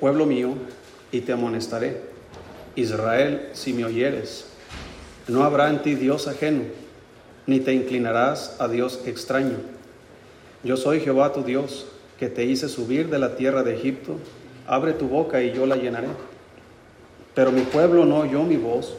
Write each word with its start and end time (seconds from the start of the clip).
pueblo 0.00 0.26
mío, 0.26 0.54
y 1.12 1.20
te 1.20 1.32
amonestaré. 1.32 2.00
Israel, 2.76 3.48
si 3.52 3.72
me 3.72 3.84
oyeres, 3.84 4.46
no 5.26 5.44
habrá 5.44 5.70
en 5.70 5.82
ti 5.82 5.94
Dios 5.94 6.28
ajeno, 6.28 6.62
ni 7.46 7.60
te 7.60 7.72
inclinarás 7.72 8.56
a 8.58 8.68
Dios 8.68 9.00
extraño. 9.06 9.56
Yo 10.64 10.76
soy 10.76 11.00
Jehová 11.00 11.32
tu 11.32 11.42
Dios, 11.42 11.86
que 12.18 12.28
te 12.28 12.44
hice 12.44 12.68
subir 12.68 13.08
de 13.08 13.18
la 13.18 13.36
tierra 13.36 13.62
de 13.62 13.74
Egipto. 13.74 14.16
Abre 14.66 14.92
tu 14.92 15.08
boca 15.08 15.42
y 15.42 15.52
yo 15.52 15.66
la 15.66 15.76
llenaré. 15.76 16.08
Pero 17.34 17.52
mi 17.52 17.62
pueblo 17.62 18.04
no 18.04 18.18
oyó 18.18 18.42
mi 18.42 18.56
voz, 18.56 18.94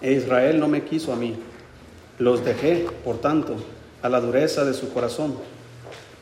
e 0.00 0.12
Israel 0.12 0.58
no 0.58 0.68
me 0.68 0.82
quiso 0.82 1.12
a 1.12 1.16
mí. 1.16 1.36
Los 2.18 2.44
dejé, 2.44 2.86
por 3.04 3.18
tanto, 3.18 3.56
a 4.02 4.08
la 4.08 4.20
dureza 4.20 4.64
de 4.64 4.74
su 4.74 4.92
corazón. 4.92 5.36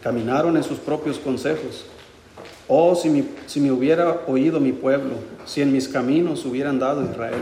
Caminaron 0.02 0.56
en 0.56 0.62
sus 0.62 0.78
propios 0.78 1.18
consejos. 1.18 1.86
Oh, 2.72 2.94
si, 2.94 3.10
me, 3.60 3.72
hubiera 3.72 4.20
oído 4.28 4.60
mi 4.60 4.70
pueblo, 4.70 5.14
si 5.44 5.60
en 5.60 5.72
mis 5.72 5.88
caminos 5.88 6.46
hubieran 6.46 6.78
dado 6.78 7.02
Israel. 7.02 7.40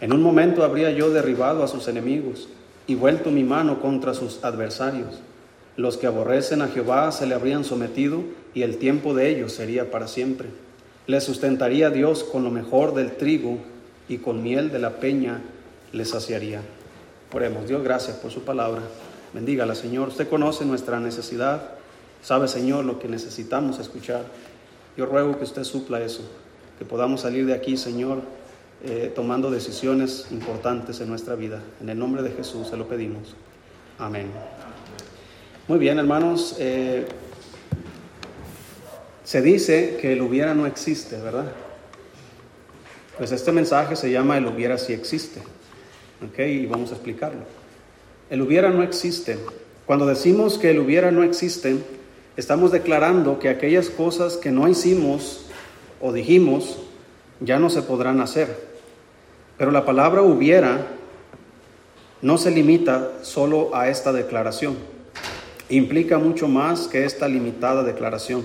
En 0.00 0.12
un 0.12 0.22
momento 0.22 0.64
habría 0.64 0.90
yo 0.90 1.10
derribado 1.10 1.62
a 1.62 1.68
sus 1.68 1.86
enemigos 1.86 2.48
y 2.88 2.96
vuelto 2.96 3.30
mi 3.30 3.44
mano 3.44 3.80
contra 3.80 4.12
sus 4.12 4.42
adversarios. 4.42 5.20
Los 5.76 5.96
que 5.96 6.08
aborrecen 6.08 6.62
a 6.62 6.66
Jehová 6.66 7.12
se 7.12 7.28
le 7.28 7.36
habrían 7.36 7.62
sometido 7.62 8.24
y 8.52 8.62
el 8.62 8.78
tiempo 8.78 9.14
de 9.14 9.28
ellos 9.28 9.52
sería 9.52 9.92
para 9.92 10.08
siempre. 10.08 10.48
Le 11.06 11.20
sustentaría 11.20 11.90
Dios 11.90 12.24
con 12.24 12.42
lo 12.42 12.50
mejor 12.50 12.92
del 12.92 13.12
trigo 13.12 13.58
y 14.08 14.18
con 14.18 14.42
miel 14.42 14.72
de 14.72 14.80
la 14.80 14.96
peña 14.96 15.42
le 15.92 16.04
saciaría. 16.04 16.60
Oremos, 17.32 17.68
Dios, 17.68 17.84
gracias 17.84 18.16
por 18.16 18.32
su 18.32 18.42
palabra. 18.42 18.82
Bendígala, 19.32 19.76
Señor. 19.76 20.08
Usted 20.08 20.28
conoce 20.28 20.64
nuestra 20.64 20.98
necesidad, 20.98 21.78
sabe, 22.22 22.48
Señor, 22.48 22.84
lo 22.84 22.98
que 22.98 23.08
necesitamos 23.08 23.78
escuchar. 23.78 24.24
Yo 24.96 25.06
ruego 25.06 25.38
que 25.38 25.44
usted 25.44 25.64
supla 25.64 26.02
eso, 26.02 26.22
que 26.78 26.84
podamos 26.84 27.22
salir 27.22 27.46
de 27.46 27.54
aquí, 27.54 27.76
Señor, 27.76 28.22
eh, 28.84 29.12
tomando 29.14 29.50
decisiones 29.50 30.26
importantes 30.30 31.00
en 31.00 31.08
nuestra 31.08 31.34
vida. 31.34 31.62
En 31.80 31.88
el 31.88 31.98
nombre 31.98 32.22
de 32.22 32.30
Jesús 32.30 32.68
se 32.68 32.76
lo 32.76 32.88
pedimos. 32.88 33.34
Amén. 33.98 34.26
Muy 35.68 35.78
bien, 35.78 35.98
hermanos. 35.98 36.56
Eh, 36.58 37.06
se 39.24 39.42
dice 39.42 39.98
que 40.00 40.14
el 40.14 40.22
hubiera 40.22 40.54
no 40.54 40.66
existe, 40.66 41.20
¿verdad? 41.20 41.52
Pues 43.18 43.32
este 43.32 43.52
mensaje 43.52 43.94
se 43.94 44.10
llama 44.10 44.38
el 44.38 44.46
hubiera 44.46 44.78
si 44.78 44.92
existe. 44.92 45.40
¿Ok? 46.26 46.38
Y 46.38 46.66
vamos 46.66 46.90
a 46.90 46.94
explicarlo. 46.94 47.42
El 48.30 48.42
hubiera 48.42 48.70
no 48.70 48.82
existe. 48.82 49.38
Cuando 49.86 50.06
decimos 50.06 50.58
que 50.58 50.70
el 50.70 50.78
hubiera 50.78 51.10
no 51.10 51.22
existe, 51.22 51.76
estamos 52.40 52.72
declarando 52.72 53.38
que 53.38 53.50
aquellas 53.50 53.90
cosas 53.90 54.38
que 54.38 54.50
no 54.50 54.66
hicimos 54.66 55.42
o 56.00 56.10
dijimos 56.10 56.78
ya 57.38 57.58
no 57.58 57.68
se 57.68 57.82
podrán 57.82 58.20
hacer. 58.20 58.70
Pero 59.58 59.70
la 59.70 59.84
palabra 59.84 60.22
hubiera 60.22 60.86
no 62.22 62.38
se 62.38 62.50
limita 62.50 63.12
solo 63.22 63.74
a 63.74 63.88
esta 63.88 64.12
declaración. 64.12 64.76
Implica 65.68 66.18
mucho 66.18 66.48
más 66.48 66.88
que 66.88 67.04
esta 67.04 67.28
limitada 67.28 67.82
declaración. 67.82 68.42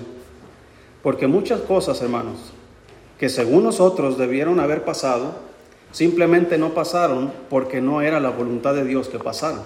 Porque 1.02 1.26
muchas 1.26 1.60
cosas, 1.62 2.02
hermanos, 2.02 2.52
que 3.18 3.30
según 3.30 3.64
nosotros 3.64 4.18
debieron 4.18 4.60
haber 4.60 4.84
pasado, 4.84 5.36
simplemente 5.90 6.58
no 6.58 6.74
pasaron 6.74 7.32
porque 7.48 7.80
no 7.80 8.02
era 8.02 8.20
la 8.20 8.28
voluntad 8.28 8.74
de 8.74 8.84
Dios 8.84 9.08
que 9.08 9.18
pasaran. 9.18 9.62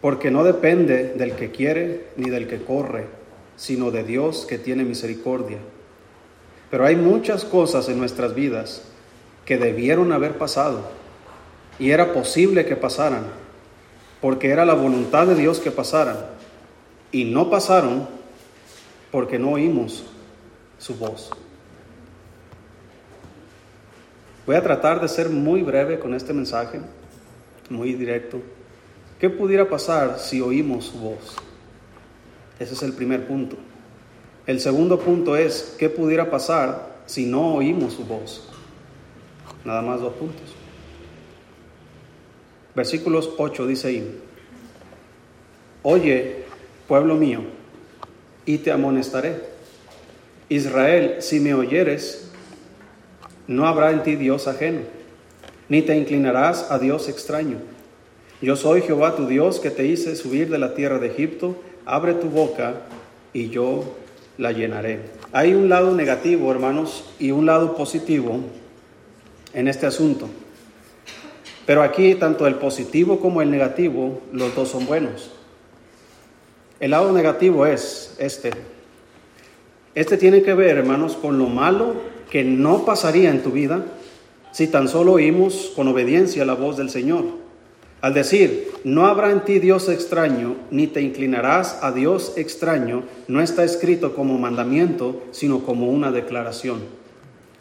Porque 0.00 0.30
no 0.30 0.44
depende 0.44 1.14
del 1.14 1.32
que 1.32 1.50
quiere 1.50 2.06
ni 2.16 2.30
del 2.30 2.46
que 2.46 2.62
corre, 2.62 3.06
sino 3.56 3.90
de 3.90 4.04
Dios 4.04 4.46
que 4.46 4.58
tiene 4.58 4.84
misericordia. 4.84 5.58
Pero 6.70 6.84
hay 6.84 6.96
muchas 6.96 7.44
cosas 7.44 7.88
en 7.88 7.98
nuestras 7.98 8.34
vidas 8.34 8.82
que 9.44 9.58
debieron 9.58 10.12
haber 10.12 10.36
pasado 10.38 10.82
y 11.78 11.90
era 11.90 12.12
posible 12.12 12.66
que 12.66 12.76
pasaran, 12.76 13.26
porque 14.20 14.50
era 14.50 14.64
la 14.64 14.74
voluntad 14.74 15.26
de 15.26 15.34
Dios 15.34 15.60
que 15.60 15.70
pasaran, 15.70 16.16
y 17.12 17.24
no 17.24 17.48
pasaron 17.48 18.08
porque 19.10 19.38
no 19.38 19.52
oímos 19.52 20.04
su 20.78 20.96
voz. 20.96 21.30
Voy 24.44 24.56
a 24.56 24.62
tratar 24.62 25.00
de 25.00 25.08
ser 25.08 25.28
muy 25.28 25.62
breve 25.62 25.98
con 25.98 26.14
este 26.14 26.32
mensaje, 26.32 26.80
muy 27.70 27.94
directo. 27.94 28.40
¿Qué 29.18 29.28
pudiera 29.28 29.68
pasar 29.68 30.18
si 30.18 30.40
oímos 30.40 30.86
su 30.86 30.98
voz? 30.98 31.36
Ese 32.58 32.74
es 32.74 32.82
el 32.82 32.92
primer 32.92 33.26
punto. 33.26 33.56
El 34.46 34.60
segundo 34.60 34.98
punto 35.00 35.36
es, 35.36 35.74
¿qué 35.78 35.88
pudiera 35.88 36.30
pasar 36.30 37.00
si 37.06 37.26
no 37.26 37.54
oímos 37.54 37.94
su 37.94 38.04
voz? 38.04 38.48
Nada 39.64 39.82
más 39.82 40.00
dos 40.00 40.14
puntos. 40.14 40.54
Versículos 42.74 43.30
8 43.36 43.66
dice 43.66 43.88
ahí, 43.88 44.20
Oye, 45.82 46.44
pueblo 46.86 47.16
mío, 47.16 47.40
y 48.46 48.58
te 48.58 48.70
amonestaré. 48.70 49.42
Israel, 50.48 51.16
si 51.20 51.40
me 51.40 51.54
oyeres, 51.54 52.30
no 53.46 53.66
habrá 53.66 53.90
en 53.90 54.02
ti 54.02 54.16
Dios 54.16 54.48
ajeno, 54.48 54.80
ni 55.68 55.82
te 55.82 55.96
inclinarás 55.96 56.70
a 56.70 56.78
Dios 56.78 57.08
extraño. 57.08 57.58
Yo 58.40 58.54
soy 58.54 58.82
Jehová 58.82 59.16
tu 59.16 59.26
Dios 59.26 59.58
que 59.58 59.70
te 59.70 59.86
hice 59.86 60.14
subir 60.14 60.48
de 60.48 60.58
la 60.58 60.74
tierra 60.74 60.98
de 60.98 61.08
Egipto, 61.08 61.56
abre 61.84 62.14
tu 62.14 62.28
boca 62.28 62.82
y 63.32 63.48
yo 63.48 63.96
la 64.36 64.52
llenaré. 64.52 65.00
Hay 65.32 65.54
un 65.54 65.68
lado 65.68 65.92
negativo, 65.94 66.50
hermanos, 66.52 67.04
y 67.18 67.32
un 67.32 67.46
lado 67.46 67.74
positivo 67.76 68.38
en 69.54 69.66
este 69.66 69.86
asunto. 69.86 70.28
Pero 71.66 71.82
aquí 71.82 72.14
tanto 72.14 72.46
el 72.46 72.54
positivo 72.54 73.18
como 73.18 73.42
el 73.42 73.50
negativo, 73.50 74.20
los 74.32 74.54
dos 74.54 74.68
son 74.68 74.86
buenos. 74.86 75.32
El 76.78 76.92
lado 76.92 77.12
negativo 77.12 77.66
es 77.66 78.14
este. 78.20 78.52
Este 79.96 80.16
tiene 80.16 80.42
que 80.42 80.54
ver, 80.54 80.78
hermanos, 80.78 81.16
con 81.16 81.38
lo 81.38 81.46
malo 81.46 81.94
que 82.30 82.44
no 82.44 82.84
pasaría 82.84 83.30
en 83.30 83.42
tu 83.42 83.50
vida 83.50 83.84
si 84.52 84.68
tan 84.68 84.86
solo 84.86 85.14
oímos 85.14 85.72
con 85.74 85.88
obediencia 85.88 86.44
la 86.44 86.54
voz 86.54 86.76
del 86.76 86.88
Señor. 86.88 87.24
Al 88.00 88.14
decir, 88.14 88.70
no 88.84 89.06
habrá 89.06 89.32
en 89.32 89.44
ti 89.44 89.58
Dios 89.58 89.88
extraño, 89.88 90.56
ni 90.70 90.86
te 90.86 91.00
inclinarás 91.00 91.78
a 91.82 91.90
Dios 91.90 92.34
extraño, 92.36 93.02
no 93.26 93.40
está 93.40 93.64
escrito 93.64 94.14
como 94.14 94.38
mandamiento, 94.38 95.22
sino 95.32 95.64
como 95.64 95.88
una 95.88 96.12
declaración. 96.12 96.82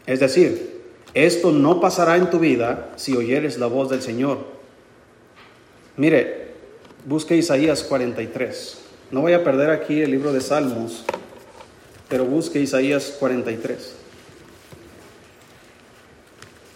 Es 0.06 0.20
decir, 0.20 0.82
esto 1.16 1.52
no 1.52 1.82
pasará 1.82 2.18
en 2.18 2.30
tu 2.30 2.40
vida 2.40 2.90
si 2.98 3.16
oyeres 3.16 3.58
la 3.58 3.66
voz 3.66 3.90
del 3.90 4.04
Señor. 4.04 4.40
Mire, 5.96 6.52
busque 7.06 7.36
Isaías 7.36 7.82
43. 7.84 8.78
No 9.10 9.22
voy 9.22 9.34
a 9.34 9.44
perder 9.44 9.72
aquí 9.72 10.02
el 10.02 10.12
libro 10.12 10.34
de 10.34 10.42
Salmos, 10.42 11.04
pero 12.08 12.26
busque 12.26 12.60
Isaías 12.60 13.16
43. 13.20 13.96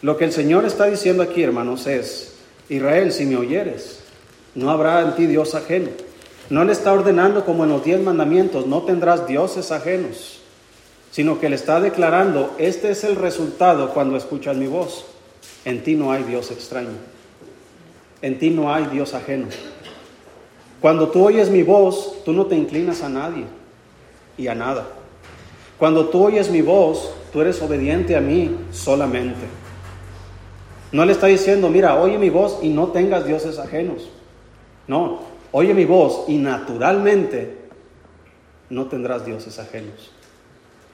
Lo 0.01 0.17
que 0.17 0.25
el 0.25 0.31
Señor 0.31 0.65
está 0.65 0.85
diciendo 0.85 1.21
aquí, 1.21 1.43
hermanos, 1.43 1.85
es, 1.85 2.30
Israel, 2.73 3.11
si 3.11 3.25
me 3.25 3.37
oyeres, 3.37 3.99
no 4.55 4.71
habrá 4.71 5.01
en 5.01 5.15
ti 5.15 5.27
Dios 5.27 5.53
ajeno. 5.53 5.89
No 6.49 6.63
le 6.65 6.73
está 6.73 6.91
ordenando 6.91 7.45
como 7.45 7.63
en 7.63 7.69
los 7.69 7.83
diez 7.83 8.01
mandamientos, 8.01 8.65
no 8.65 8.81
tendrás 8.81 9.27
dioses 9.27 9.71
ajenos 9.71 10.41
sino 11.11 11.39
que 11.39 11.49
le 11.49 11.57
está 11.57 11.79
declarando, 11.81 12.55
este 12.57 12.91
es 12.91 13.03
el 13.03 13.17
resultado 13.17 13.93
cuando 13.93 14.15
escuchas 14.15 14.55
mi 14.55 14.67
voz. 14.67 15.05
En 15.65 15.83
ti 15.83 15.95
no 15.95 16.11
hay 16.11 16.23
Dios 16.23 16.49
extraño. 16.51 16.89
En 18.21 18.39
ti 18.39 18.49
no 18.49 18.73
hay 18.73 18.85
Dios 18.85 19.13
ajeno. 19.13 19.47
Cuando 20.79 21.09
tú 21.09 21.25
oyes 21.25 21.49
mi 21.49 21.63
voz, 21.63 22.23
tú 22.23 22.31
no 22.31 22.45
te 22.45 22.55
inclinas 22.55 23.03
a 23.03 23.09
nadie 23.09 23.43
y 24.37 24.47
a 24.47 24.55
nada. 24.55 24.87
Cuando 25.77 26.07
tú 26.07 26.23
oyes 26.23 26.49
mi 26.49 26.61
voz, 26.61 27.11
tú 27.33 27.41
eres 27.41 27.61
obediente 27.61 28.15
a 28.15 28.21
mí 28.21 28.55
solamente. 28.71 29.45
No 30.91 31.05
le 31.05 31.13
está 31.13 31.27
diciendo, 31.27 31.69
mira, 31.69 31.95
oye 31.99 32.17
mi 32.17 32.29
voz 32.29 32.59
y 32.61 32.69
no 32.69 32.87
tengas 32.87 33.25
dioses 33.25 33.59
ajenos. 33.59 34.09
No, 34.87 35.21
oye 35.51 35.73
mi 35.73 35.85
voz 35.85 36.25
y 36.27 36.37
naturalmente 36.37 37.57
no 38.69 38.87
tendrás 38.87 39.25
dioses 39.25 39.57
ajenos. 39.59 40.11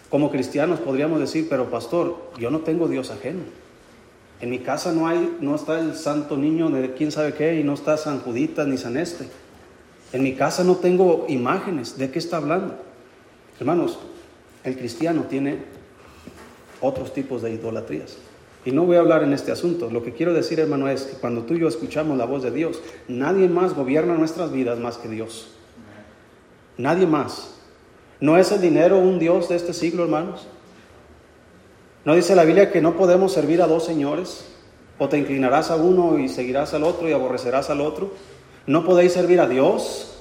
Como 0.10 0.30
cristianos 0.32 0.80
podríamos 0.80 1.20
decir, 1.20 1.48
pero 1.50 1.70
pastor, 1.70 2.16
yo 2.38 2.52
no 2.52 2.60
tengo 2.60 2.88
Dios 2.88 3.12
ajeno. 3.12 3.42
En 4.40 4.52
mi 4.52 4.60
casa 4.60 4.92
no 4.92 5.08
hay, 5.08 5.38
no 5.42 5.56
está 5.56 5.80
el 5.80 5.96
santo 5.96 6.38
niño 6.38 6.70
de 6.70 6.94
quién 6.94 7.12
sabe 7.12 7.34
qué 7.34 7.60
y 7.60 7.64
no 7.64 7.74
está 7.74 7.98
San 7.98 8.20
Judita 8.20 8.66
ni 8.66 8.78
San 8.78 8.98
Este. 8.98 9.28
En 10.14 10.24
mi 10.24 10.36
casa 10.36 10.64
no 10.64 10.76
tengo 10.76 11.26
imágenes. 11.28 11.98
¿De 11.98 12.12
qué 12.12 12.20
está 12.20 12.38
hablando? 12.38 12.76
Hermanos, 13.60 13.98
el 14.64 14.78
cristiano 14.78 15.24
tiene 15.24 15.58
otros 16.82 17.14
tipos 17.14 17.42
de 17.42 17.52
idolatrías. 17.52 18.18
Y 18.66 18.72
no 18.72 18.84
voy 18.84 18.98
a 18.98 19.00
hablar 19.00 19.24
en 19.24 19.34
este 19.34 19.52
asunto. 19.52 19.90
Lo 19.90 20.04
que 20.04 20.14
quiero 20.14 20.34
decir, 20.34 20.60
hermano, 20.60 20.90
es 20.90 21.04
que 21.04 21.18
cuando 21.18 21.44
tú 21.44 21.54
y 21.54 21.60
yo 21.60 21.68
escuchamos 21.68 22.18
la 22.18 22.26
voz 22.26 22.44
de 22.44 22.52
Dios, 22.52 22.82
nadie 23.08 23.48
más 23.48 23.74
gobierna 23.74 24.16
nuestras 24.16 24.52
vidas 24.52 24.78
más 24.80 24.98
que 24.98 25.08
Dios. 25.08 25.50
Nadie 26.78 27.08
más. 27.08 27.56
¿No 28.20 28.38
es 28.38 28.52
el 28.52 28.62
dinero 28.62 28.98
un 28.98 29.20
Dios 29.20 29.50
de 29.50 29.56
este 29.56 29.74
siglo, 29.74 30.04
hermanos? 30.04 30.48
¿No 32.04 32.16
dice 32.16 32.36
la 32.36 32.46
Biblia 32.46 32.72
que 32.72 32.82
no 32.82 32.96
podemos 32.98 33.34
servir 33.34 33.62
a 33.62 33.68
dos 33.68 33.86
señores? 33.86 34.46
O 34.98 35.08
te 35.08 35.18
inclinarás 35.18 35.72
a 35.72 35.76
uno 35.76 36.18
y 36.18 36.28
seguirás 36.28 36.74
al 36.74 36.84
otro 36.84 37.08
y 37.08 37.14
aborrecerás 37.14 37.70
al 37.70 37.82
otro. 37.82 38.12
¿No 38.66 38.86
podéis 38.86 39.14
servir 39.14 39.40
a 39.40 39.48
Dios 39.48 40.18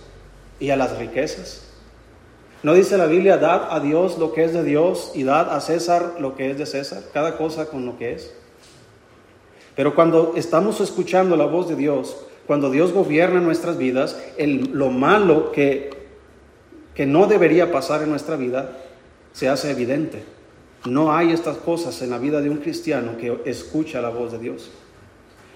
y 0.61 0.71
a 0.71 0.77
las 0.77 0.99
riquezas? 0.99 1.66
¿No 2.62 2.75
dice 2.75 2.97
la 2.97 3.06
Biblia, 3.06 3.37
dad 3.37 3.69
a 3.70 3.81
Dios 3.81 4.19
lo 4.19 4.32
que 4.32 4.44
es 4.44 4.53
de 4.53 4.64
Dios 4.64 5.12
y 5.14 5.25
dad 5.25 5.55
a 5.55 5.61
César 5.61 6.14
lo 6.19 6.35
que 6.35 6.50
es 6.50 6.58
de 6.58 6.67
César? 6.67 7.03
Cada 7.12 7.37
cosa 7.37 7.67
con 7.67 7.85
lo 7.87 7.99
que 7.99 8.12
es. 8.12 8.32
Pero 9.75 9.94
cuando 9.94 10.32
estamos 10.37 10.81
escuchando 10.81 11.37
la 11.37 11.44
voz 11.44 11.69
de 11.69 11.76
Dios, 11.76 12.17
cuando 12.47 12.70
Dios 12.70 12.93
gobierna 12.93 13.41
nuestras 13.41 13.76
vidas, 13.76 14.19
el, 14.38 14.70
lo 14.73 14.91
malo 14.91 15.53
que, 15.53 15.91
que 16.94 17.05
no 17.05 17.26
debería 17.26 17.70
pasar 17.70 18.03
en 18.03 18.11
nuestra 18.11 18.37
vida 18.37 18.79
se 19.32 19.49
hace 19.49 19.70
evidente. 19.70 20.25
No 20.87 21.14
hay 21.14 21.32
estas 21.32 21.59
cosas 21.59 22.00
en 22.00 22.11
la 22.11 22.19
vida 22.19 22.41
de 22.41 22.49
un 22.49 22.59
cristiano 22.59 23.19
que 23.19 23.43
escucha 23.44 24.00
la 24.00 24.09
voz 24.09 24.32
de 24.32 24.38
Dios. 24.38 24.70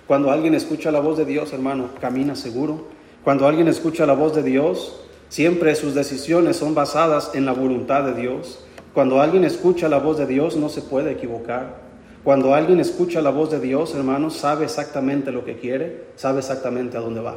Cuando 0.06 0.30
alguien 0.30 0.54
escucha 0.54 0.90
la 0.90 1.00
voz 1.00 1.16
de 1.16 1.24
Dios, 1.24 1.52
hermano, 1.52 1.90
camina 2.00 2.34
seguro. 2.34 2.88
Cuando 3.24 3.46
alguien 3.46 3.68
escucha 3.68 4.06
la 4.06 4.14
voz 4.14 4.34
de 4.34 4.42
Dios, 4.42 5.00
siempre 5.30 5.74
sus 5.74 5.94
decisiones 5.94 6.58
son 6.58 6.74
basadas 6.74 7.30
en 7.34 7.46
la 7.46 7.52
voluntad 7.52 8.04
de 8.04 8.20
Dios. 8.20 8.62
Cuando 8.92 9.22
alguien 9.22 9.44
escucha 9.44 9.88
la 9.88 9.98
voz 9.98 10.18
de 10.18 10.26
Dios, 10.26 10.56
no 10.56 10.68
se 10.68 10.82
puede 10.82 11.12
equivocar. 11.12 11.88
Cuando 12.22 12.54
alguien 12.54 12.80
escucha 12.80 13.22
la 13.22 13.30
voz 13.30 13.50
de 13.50 13.60
Dios, 13.60 13.94
hermanos, 13.94 14.36
sabe 14.36 14.66
exactamente 14.66 15.32
lo 15.32 15.46
que 15.46 15.56
quiere, 15.56 16.04
sabe 16.16 16.40
exactamente 16.40 16.98
a 16.98 17.00
dónde 17.00 17.20
va. 17.20 17.36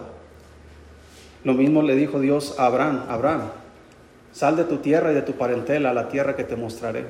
Lo 1.45 1.53
mismo 1.53 1.81
le 1.81 1.95
dijo 1.95 2.19
Dios 2.19 2.55
a 2.57 2.65
Abraham, 2.65 3.05
Abraham, 3.07 3.41
sal 4.33 4.57
de 4.57 4.65
tu 4.65 4.77
tierra 4.77 5.11
y 5.11 5.15
de 5.15 5.21
tu 5.21 5.33
parentela 5.33 5.91
a 5.91 5.93
la 5.93 6.09
tierra 6.09 6.35
que 6.35 6.43
te 6.43 6.55
mostraré. 6.55 7.05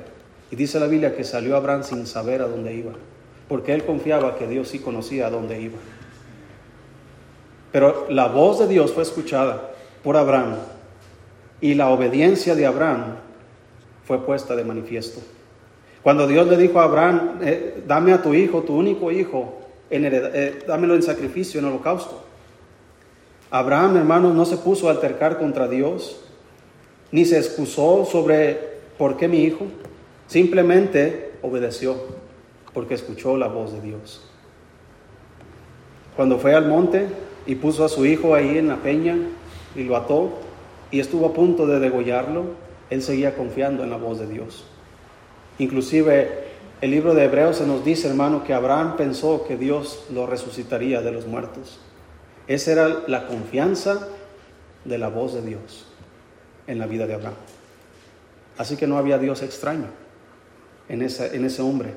Y 0.50 0.56
dice 0.56 0.78
la 0.78 0.86
Biblia 0.86 1.16
que 1.16 1.24
salió 1.24 1.56
Abraham 1.56 1.82
sin 1.82 2.06
saber 2.06 2.42
a 2.42 2.48
dónde 2.48 2.74
iba, 2.74 2.92
porque 3.48 3.74
él 3.74 3.84
confiaba 3.84 4.36
que 4.36 4.46
Dios 4.46 4.68
sí 4.68 4.78
conocía 4.78 5.26
a 5.26 5.30
dónde 5.30 5.60
iba. 5.60 5.78
Pero 7.72 8.06
la 8.08 8.28
voz 8.28 8.60
de 8.60 8.68
Dios 8.68 8.92
fue 8.92 9.02
escuchada 9.02 9.70
por 10.04 10.16
Abraham 10.16 10.54
y 11.60 11.74
la 11.74 11.88
obediencia 11.90 12.54
de 12.54 12.66
Abraham 12.66 13.16
fue 14.04 14.24
puesta 14.24 14.54
de 14.54 14.64
manifiesto. 14.64 15.20
Cuando 16.02 16.26
Dios 16.26 16.46
le 16.48 16.56
dijo 16.56 16.80
a 16.80 16.84
Abraham, 16.84 17.38
eh, 17.42 17.82
dame 17.86 18.12
a 18.12 18.22
tu 18.22 18.34
hijo, 18.34 18.62
tu 18.62 18.76
único 18.76 19.10
hijo, 19.10 19.60
eh, 19.90 20.62
dámelo 20.66 20.94
en 20.94 21.02
sacrificio, 21.02 21.60
en 21.60 21.66
holocausto. 21.66 22.22
Abraham, 23.50 23.96
hermano, 23.96 24.34
no 24.34 24.44
se 24.44 24.58
puso 24.58 24.88
a 24.88 24.90
altercar 24.90 25.38
contra 25.38 25.68
Dios, 25.68 26.20
ni 27.10 27.24
se 27.24 27.38
excusó 27.38 28.04
sobre 28.04 28.58
por 28.98 29.16
qué 29.16 29.28
mi 29.28 29.44
hijo. 29.44 29.66
Simplemente 30.26 31.32
obedeció, 31.40 31.96
porque 32.72 32.94
escuchó 32.94 33.36
la 33.36 33.46
voz 33.46 33.72
de 33.72 33.80
Dios. 33.80 34.28
Cuando 36.16 36.38
fue 36.38 36.54
al 36.54 36.68
monte 36.68 37.06
y 37.46 37.54
puso 37.54 37.84
a 37.84 37.88
su 37.88 38.04
hijo 38.04 38.34
ahí 38.34 38.58
en 38.58 38.68
la 38.68 38.76
peña 38.76 39.16
y 39.74 39.84
lo 39.84 39.96
ató 39.96 40.30
y 40.94 41.00
estuvo 41.00 41.26
a 41.26 41.32
punto 41.32 41.66
de 41.66 41.80
degollarlo, 41.80 42.44
él 42.88 43.02
seguía 43.02 43.34
confiando 43.34 43.82
en 43.82 43.90
la 43.90 43.96
voz 43.96 44.20
de 44.20 44.28
Dios. 44.28 44.64
Inclusive 45.58 46.44
el 46.80 46.92
libro 46.92 47.14
de 47.14 47.24
Hebreos 47.24 47.56
se 47.56 47.66
nos 47.66 47.84
dice, 47.84 48.06
hermano, 48.06 48.44
que 48.44 48.54
Abraham 48.54 48.94
pensó 48.96 49.44
que 49.44 49.56
Dios 49.56 50.04
lo 50.12 50.24
resucitaría 50.24 51.02
de 51.02 51.10
los 51.10 51.26
muertos. 51.26 51.80
Esa 52.46 52.70
era 52.70 52.88
la 53.08 53.26
confianza 53.26 54.06
de 54.84 54.98
la 54.98 55.08
voz 55.08 55.34
de 55.34 55.42
Dios 55.42 55.84
en 56.68 56.78
la 56.78 56.86
vida 56.86 57.08
de 57.08 57.14
Abraham. 57.14 57.34
Así 58.56 58.76
que 58.76 58.86
no 58.86 58.96
había 58.96 59.18
Dios 59.18 59.42
extraño 59.42 59.88
en 60.88 61.02
en 61.02 61.44
ese 61.44 61.62
hombre. 61.62 61.92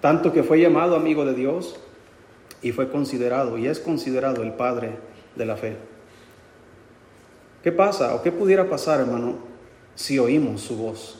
Tanto 0.00 0.32
que 0.32 0.42
fue 0.42 0.60
llamado 0.60 0.96
amigo 0.96 1.24
de 1.24 1.34
Dios 1.34 1.76
y 2.60 2.72
fue 2.72 2.90
considerado 2.90 3.56
y 3.56 3.68
es 3.68 3.78
considerado 3.78 4.42
el 4.42 4.54
padre 4.54 4.96
de 5.36 5.46
la 5.46 5.56
fe. 5.56 5.76
¿Qué 7.66 7.72
pasa 7.72 8.14
o 8.14 8.22
qué 8.22 8.30
pudiera 8.30 8.70
pasar, 8.70 9.00
hermano, 9.00 9.38
si 9.96 10.20
oímos 10.20 10.60
su 10.60 10.76
voz? 10.76 11.18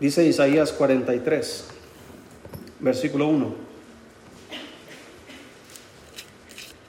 Dice 0.00 0.26
Isaías 0.26 0.72
43, 0.72 1.64
versículo 2.80 3.28
1. 3.28 3.54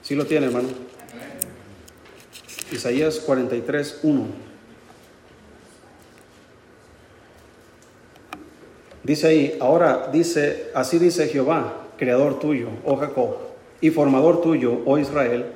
¿Sí 0.02 0.16
lo 0.16 0.26
tiene, 0.26 0.46
hermano? 0.46 0.66
Isaías 2.72 3.20
43, 3.20 4.00
1. 4.02 4.26
Dice 9.04 9.26
ahí, 9.28 9.58
ahora 9.60 10.08
dice, 10.12 10.72
así 10.74 10.98
dice 10.98 11.28
Jehová, 11.28 11.86
creador 11.96 12.40
tuyo, 12.40 12.70
oh 12.84 12.96
Jacob, 12.96 13.36
y 13.80 13.90
formador 13.90 14.42
tuyo, 14.42 14.80
oh 14.86 14.98
Israel, 14.98 15.52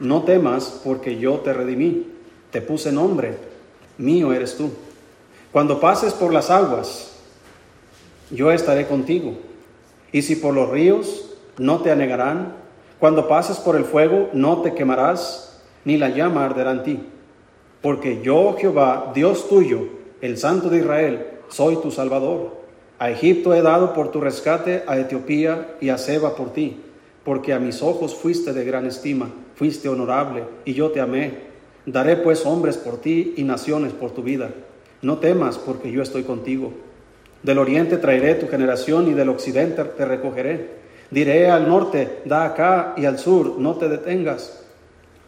no 0.00 0.22
temas 0.22 0.80
porque 0.82 1.18
yo 1.18 1.40
te 1.40 1.52
redimí, 1.52 2.06
te 2.50 2.60
puse 2.60 2.92
nombre, 2.92 3.36
mío 3.98 4.32
eres 4.32 4.56
tú. 4.56 4.70
Cuando 5.52 5.80
pases 5.80 6.12
por 6.12 6.32
las 6.32 6.50
aguas, 6.50 7.12
yo 8.30 8.50
estaré 8.52 8.86
contigo. 8.86 9.34
Y 10.12 10.22
si 10.22 10.36
por 10.36 10.54
los 10.54 10.70
ríos, 10.70 11.34
no 11.58 11.80
te 11.80 11.90
anegarán. 11.90 12.54
Cuando 12.98 13.28
pases 13.28 13.58
por 13.58 13.76
el 13.76 13.84
fuego, 13.84 14.28
no 14.32 14.62
te 14.62 14.74
quemarás, 14.74 15.60
ni 15.84 15.96
la 15.96 16.10
llama 16.10 16.44
arderá 16.44 16.72
en 16.72 16.82
ti. 16.82 17.00
Porque 17.80 18.20
yo, 18.22 18.56
Jehová, 18.58 19.12
Dios 19.14 19.48
tuyo, 19.48 19.88
el 20.20 20.36
Santo 20.36 20.68
de 20.68 20.78
Israel, 20.78 21.26
soy 21.48 21.76
tu 21.76 21.90
Salvador. 21.90 22.60
A 22.98 23.10
Egipto 23.10 23.54
he 23.54 23.62
dado 23.62 23.94
por 23.94 24.10
tu 24.10 24.20
rescate, 24.20 24.84
a 24.86 24.98
Etiopía 24.98 25.76
y 25.80 25.88
a 25.88 25.96
Seba 25.96 26.36
por 26.36 26.52
ti, 26.52 26.80
porque 27.24 27.54
a 27.54 27.58
mis 27.58 27.82
ojos 27.82 28.14
fuiste 28.14 28.52
de 28.52 28.64
gran 28.64 28.86
estima, 28.86 29.30
fuiste 29.54 29.88
honorable, 29.88 30.44
y 30.66 30.74
yo 30.74 30.90
te 30.90 31.00
amé. 31.00 31.49
Daré 31.90 32.16
pues 32.16 32.46
hombres 32.46 32.76
por 32.76 33.00
ti 33.00 33.34
y 33.36 33.42
naciones 33.42 33.92
por 33.92 34.12
tu 34.12 34.22
vida. 34.22 34.50
No 35.02 35.18
temas, 35.18 35.58
porque 35.58 35.90
yo 35.90 36.02
estoy 36.02 36.22
contigo. 36.22 36.72
Del 37.42 37.58
oriente 37.58 37.96
traeré 37.96 38.36
tu 38.36 38.46
generación 38.46 39.08
y 39.10 39.14
del 39.14 39.28
occidente 39.28 39.82
te 39.82 40.04
recogeré. 40.04 40.68
Diré 41.10 41.50
al 41.50 41.68
norte, 41.68 42.20
da 42.26 42.44
acá, 42.44 42.94
y 42.96 43.06
al 43.06 43.18
sur, 43.18 43.58
no 43.58 43.74
te 43.74 43.88
detengas. 43.88 44.64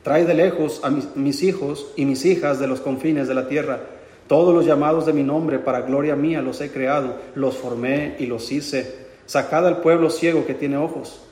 Trae 0.05 0.25
de 0.25 0.35
lejos 0.35 0.81
a 0.85 0.91
mis, 0.91 1.43
hijos 1.43 1.89
y 1.97 2.05
mis 2.05 2.25
hijas 2.25 2.61
de 2.61 2.69
los 2.69 2.81
confines 2.81 3.27
de 3.27 3.35
la 3.35 3.49
tierra. 3.49 3.81
Todos 4.29 4.55
los 4.55 4.65
llamados 4.65 5.05
de 5.05 5.13
mi 5.13 5.25
nombre 5.25 5.59
para 5.59 5.81
gloria 5.81 6.15
mía 6.15 6.43
los 6.43 6.61
he 6.61 6.71
creado, 6.71 7.17
los 7.35 7.57
formé 7.57 8.15
y 8.21 8.27
los 8.27 8.53
hice. 8.53 9.09
Sacad 9.27 9.67
al 9.67 9.81
pueblo 9.81 10.11
ciego 10.11 10.47
que 10.47 10.55
tiene 10.55 10.77
ojos 10.77 11.23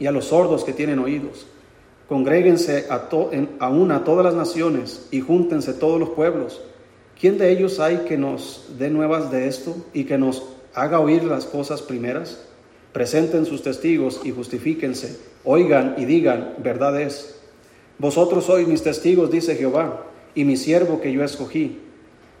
y 0.00 0.06
a 0.06 0.12
los 0.12 0.24
sordos 0.24 0.64
que 0.64 0.72
tienen 0.72 0.98
oídos. 0.98 1.46
Congréguense 2.08 2.86
a, 2.88 3.68
una 3.68 4.04
todas 4.04 4.24
las 4.24 4.34
naciones 4.34 5.08
y 5.10 5.20
júntense 5.20 5.74
todos 5.74 6.00
los 6.00 6.10
pueblos 6.10 6.60
¿Quién 7.20 7.36
de 7.36 7.50
ellos 7.50 7.80
hay 7.80 8.04
que 8.08 8.16
nos 8.16 8.66
dé 8.78 8.90
nuevas 8.90 9.32
de 9.32 9.48
esto 9.48 9.74
y 9.92 10.04
que 10.04 10.16
nos 10.18 10.44
haga 10.72 11.00
oír 11.00 11.24
las 11.24 11.46
cosas 11.46 11.82
primeras? 11.82 12.44
Presenten 12.92 13.44
sus 13.44 13.64
testigos 13.64 14.20
y 14.22 14.30
justifíquense, 14.30 15.18
oigan 15.42 15.96
y 15.98 16.04
digan, 16.04 16.54
verdad 16.58 17.00
es. 17.00 17.40
Vosotros 17.98 18.44
sois 18.44 18.68
mis 18.68 18.84
testigos, 18.84 19.32
dice 19.32 19.56
Jehová, 19.56 20.04
y 20.36 20.44
mi 20.44 20.56
siervo 20.56 21.00
que 21.00 21.12
yo 21.12 21.24
escogí, 21.24 21.80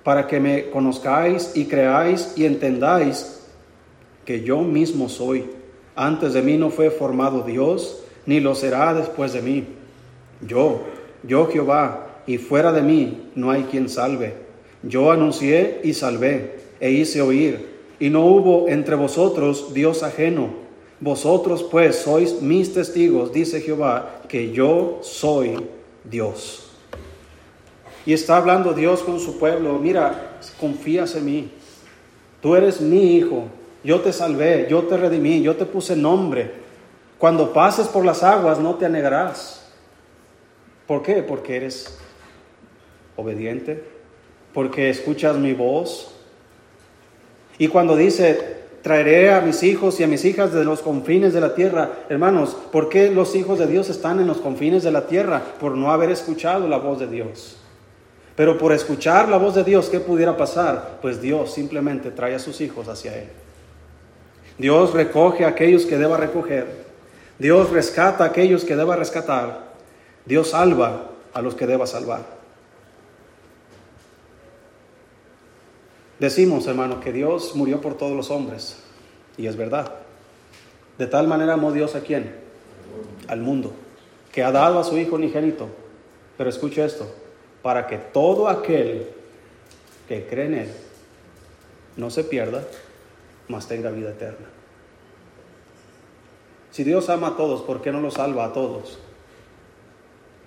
para 0.04 0.28
que 0.28 0.38
me 0.38 0.70
conozcáis 0.70 1.56
y 1.56 1.64
creáis 1.64 2.34
y 2.36 2.44
entendáis 2.44 3.40
que 4.24 4.44
yo 4.44 4.62
mismo 4.62 5.08
soy. 5.08 5.50
Antes 5.96 6.34
de 6.34 6.42
mí 6.42 6.56
no 6.56 6.70
fue 6.70 6.90
formado 6.90 7.42
Dios, 7.42 8.04
ni 8.28 8.40
lo 8.40 8.54
será 8.54 8.92
después 8.92 9.32
de 9.32 9.40
mí. 9.40 9.64
Yo, 10.46 10.82
yo 11.22 11.46
Jehová, 11.46 12.20
y 12.26 12.36
fuera 12.36 12.72
de 12.72 12.82
mí 12.82 13.30
no 13.34 13.50
hay 13.50 13.62
quien 13.62 13.88
salve. 13.88 14.34
Yo 14.82 15.10
anuncié 15.10 15.80
y 15.82 15.94
salvé 15.94 16.58
e 16.78 16.90
hice 16.90 17.22
oír, 17.22 17.66
y 17.98 18.10
no 18.10 18.26
hubo 18.26 18.68
entre 18.68 18.96
vosotros 18.96 19.72
Dios 19.72 20.02
ajeno. 20.02 20.50
Vosotros 21.00 21.62
pues 21.62 21.96
sois 21.96 22.42
mis 22.42 22.74
testigos, 22.74 23.32
dice 23.32 23.62
Jehová, 23.62 24.20
que 24.28 24.52
yo 24.52 24.98
soy 25.00 25.56
Dios. 26.04 26.68
Y 28.04 28.12
está 28.12 28.36
hablando 28.36 28.74
Dios 28.74 29.02
con 29.04 29.20
su 29.20 29.38
pueblo, 29.38 29.78
mira, 29.78 30.38
confías 30.60 31.14
en 31.14 31.24
mí. 31.24 31.48
Tú 32.42 32.54
eres 32.54 32.82
mi 32.82 33.16
hijo, 33.16 33.44
yo 33.82 34.00
te 34.00 34.12
salvé, 34.12 34.66
yo 34.68 34.82
te 34.82 34.98
redimí, 34.98 35.40
yo 35.40 35.56
te 35.56 35.64
puse 35.64 35.96
nombre. 35.96 36.67
Cuando 37.18 37.52
pases 37.52 37.88
por 37.88 38.04
las 38.04 38.22
aguas 38.22 38.58
no 38.58 38.76
te 38.76 38.86
anegarás. 38.86 39.66
¿Por 40.86 41.02
qué? 41.02 41.22
Porque 41.22 41.56
eres 41.56 41.98
obediente, 43.16 43.84
porque 44.54 44.88
escuchas 44.88 45.36
mi 45.36 45.52
voz. 45.52 46.14
Y 47.58 47.68
cuando 47.68 47.96
dice, 47.96 48.58
traeré 48.82 49.32
a 49.32 49.40
mis 49.40 49.64
hijos 49.64 49.98
y 49.98 50.04
a 50.04 50.06
mis 50.06 50.24
hijas 50.24 50.52
de 50.52 50.64
los 50.64 50.80
confines 50.80 51.34
de 51.34 51.40
la 51.40 51.54
tierra, 51.54 51.90
hermanos, 52.08 52.56
¿por 52.70 52.88
qué 52.88 53.10
los 53.10 53.34
hijos 53.34 53.58
de 53.58 53.66
Dios 53.66 53.90
están 53.90 54.20
en 54.20 54.28
los 54.28 54.38
confines 54.38 54.84
de 54.84 54.92
la 54.92 55.06
tierra? 55.06 55.42
Por 55.58 55.76
no 55.76 55.90
haber 55.90 56.10
escuchado 56.10 56.68
la 56.68 56.78
voz 56.78 57.00
de 57.00 57.08
Dios. 57.08 57.56
Pero 58.36 58.56
por 58.56 58.72
escuchar 58.72 59.28
la 59.28 59.36
voz 59.36 59.56
de 59.56 59.64
Dios, 59.64 59.88
¿qué 59.88 59.98
pudiera 59.98 60.36
pasar? 60.36 61.00
Pues 61.02 61.20
Dios 61.20 61.52
simplemente 61.52 62.12
trae 62.12 62.36
a 62.36 62.38
sus 62.38 62.60
hijos 62.60 62.86
hacia 62.86 63.18
Él. 63.18 63.28
Dios 64.56 64.92
recoge 64.92 65.44
a 65.44 65.48
aquellos 65.48 65.84
que 65.84 65.98
deba 65.98 66.16
recoger. 66.16 66.87
Dios 67.38 67.70
rescata 67.70 68.24
a 68.24 68.28
aquellos 68.28 68.64
que 68.64 68.76
deba 68.76 68.96
rescatar. 68.96 69.68
Dios 70.24 70.50
salva 70.50 71.10
a 71.32 71.40
los 71.40 71.54
que 71.54 71.66
deba 71.66 71.86
salvar. 71.86 72.38
Decimos, 76.18 76.66
hermano, 76.66 77.00
que 77.00 77.12
Dios 77.12 77.54
murió 77.54 77.80
por 77.80 77.96
todos 77.96 78.16
los 78.16 78.30
hombres. 78.30 78.76
Y 79.36 79.46
es 79.46 79.56
verdad. 79.56 79.92
De 80.98 81.06
tal 81.06 81.28
manera 81.28 81.54
amó 81.54 81.70
Dios 81.70 81.94
a 81.94 82.00
quién? 82.00 82.34
Al 83.28 83.40
mundo. 83.40 83.72
Que 84.32 84.42
ha 84.42 84.50
dado 84.50 84.80
a 84.80 84.84
su 84.84 84.98
Hijo 84.98 85.14
unigénito. 85.14 85.68
Pero 86.36 86.50
escuche 86.50 86.84
esto. 86.84 87.08
Para 87.62 87.86
que 87.86 87.98
todo 87.98 88.48
aquel 88.48 89.08
que 90.08 90.26
cree 90.26 90.46
en 90.46 90.54
Él 90.54 90.68
no 91.96 92.10
se 92.10 92.24
pierda, 92.24 92.64
mas 93.46 93.68
tenga 93.68 93.90
vida 93.90 94.10
eterna. 94.10 94.46
Si 96.70 96.84
Dios 96.84 97.08
ama 97.08 97.28
a 97.28 97.36
todos, 97.36 97.62
¿por 97.62 97.80
qué 97.80 97.92
no 97.92 98.00
los 98.00 98.14
salva 98.14 98.44
a 98.44 98.52
todos? 98.52 98.98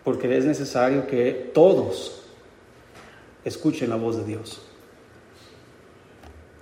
Porque 0.04 0.36
es 0.38 0.46
necesario 0.46 1.08
que 1.08 1.51
todos 1.54 2.24
escuchen 3.44 3.90
la 3.90 3.96
voz 3.96 4.18
de 4.18 4.25
Dios. 4.25 4.62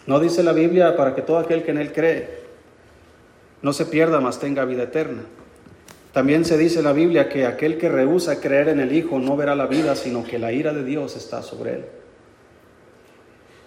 No 0.08 0.20
dice 0.20 0.44
la 0.44 0.54
Biblia 0.54 0.96
para 0.96 1.13
que 1.13 1.22
todo 1.22 1.38
aquel 1.38 1.63
que 1.63 1.72
en 1.72 1.78
Él 1.78 1.94
cree 1.94 2.39
no 3.62 3.74
se 3.74 3.86
pierda, 3.86 4.22
mas 4.22 4.39
tenga 4.39 4.66
vida 4.66 4.84
eterna. 4.84 5.24
También 6.13 6.46
se 6.46 6.58
dice 6.58 6.80
en 6.80 6.86
la 6.86 6.94
Biblia 6.94 7.30
que 7.30 7.46
aquel 7.46 7.78
que 7.78 7.89
rehúsa 7.89 8.42
creer 8.42 8.70
en 8.70 8.80
el 8.80 8.94
Hijo 8.94 9.20
no 9.20 9.38
verá 9.38 9.56
la 9.56 9.68
vida, 9.68 9.96
sino 9.96 10.24
que 10.24 10.39
la 10.39 10.51
ira 10.51 10.74
de 10.74 10.84
Dios 10.84 11.16
está 11.16 11.44
sobre 11.44 11.74
él. 11.75 11.86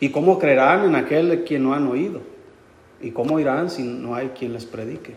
¿Y 0.00 0.10
cómo 0.10 0.38
creerán 0.38 0.84
en 0.84 0.96
aquel 0.96 1.44
quien 1.44 1.62
no 1.62 1.74
han 1.74 1.86
oído? 1.86 2.20
¿Y 3.00 3.12
cómo 3.12 3.38
irán 3.38 3.70
si 3.70 3.84
no 3.84 4.16
hay 4.16 4.30
quien 4.30 4.52
les 4.52 4.64
predique? 4.64 5.14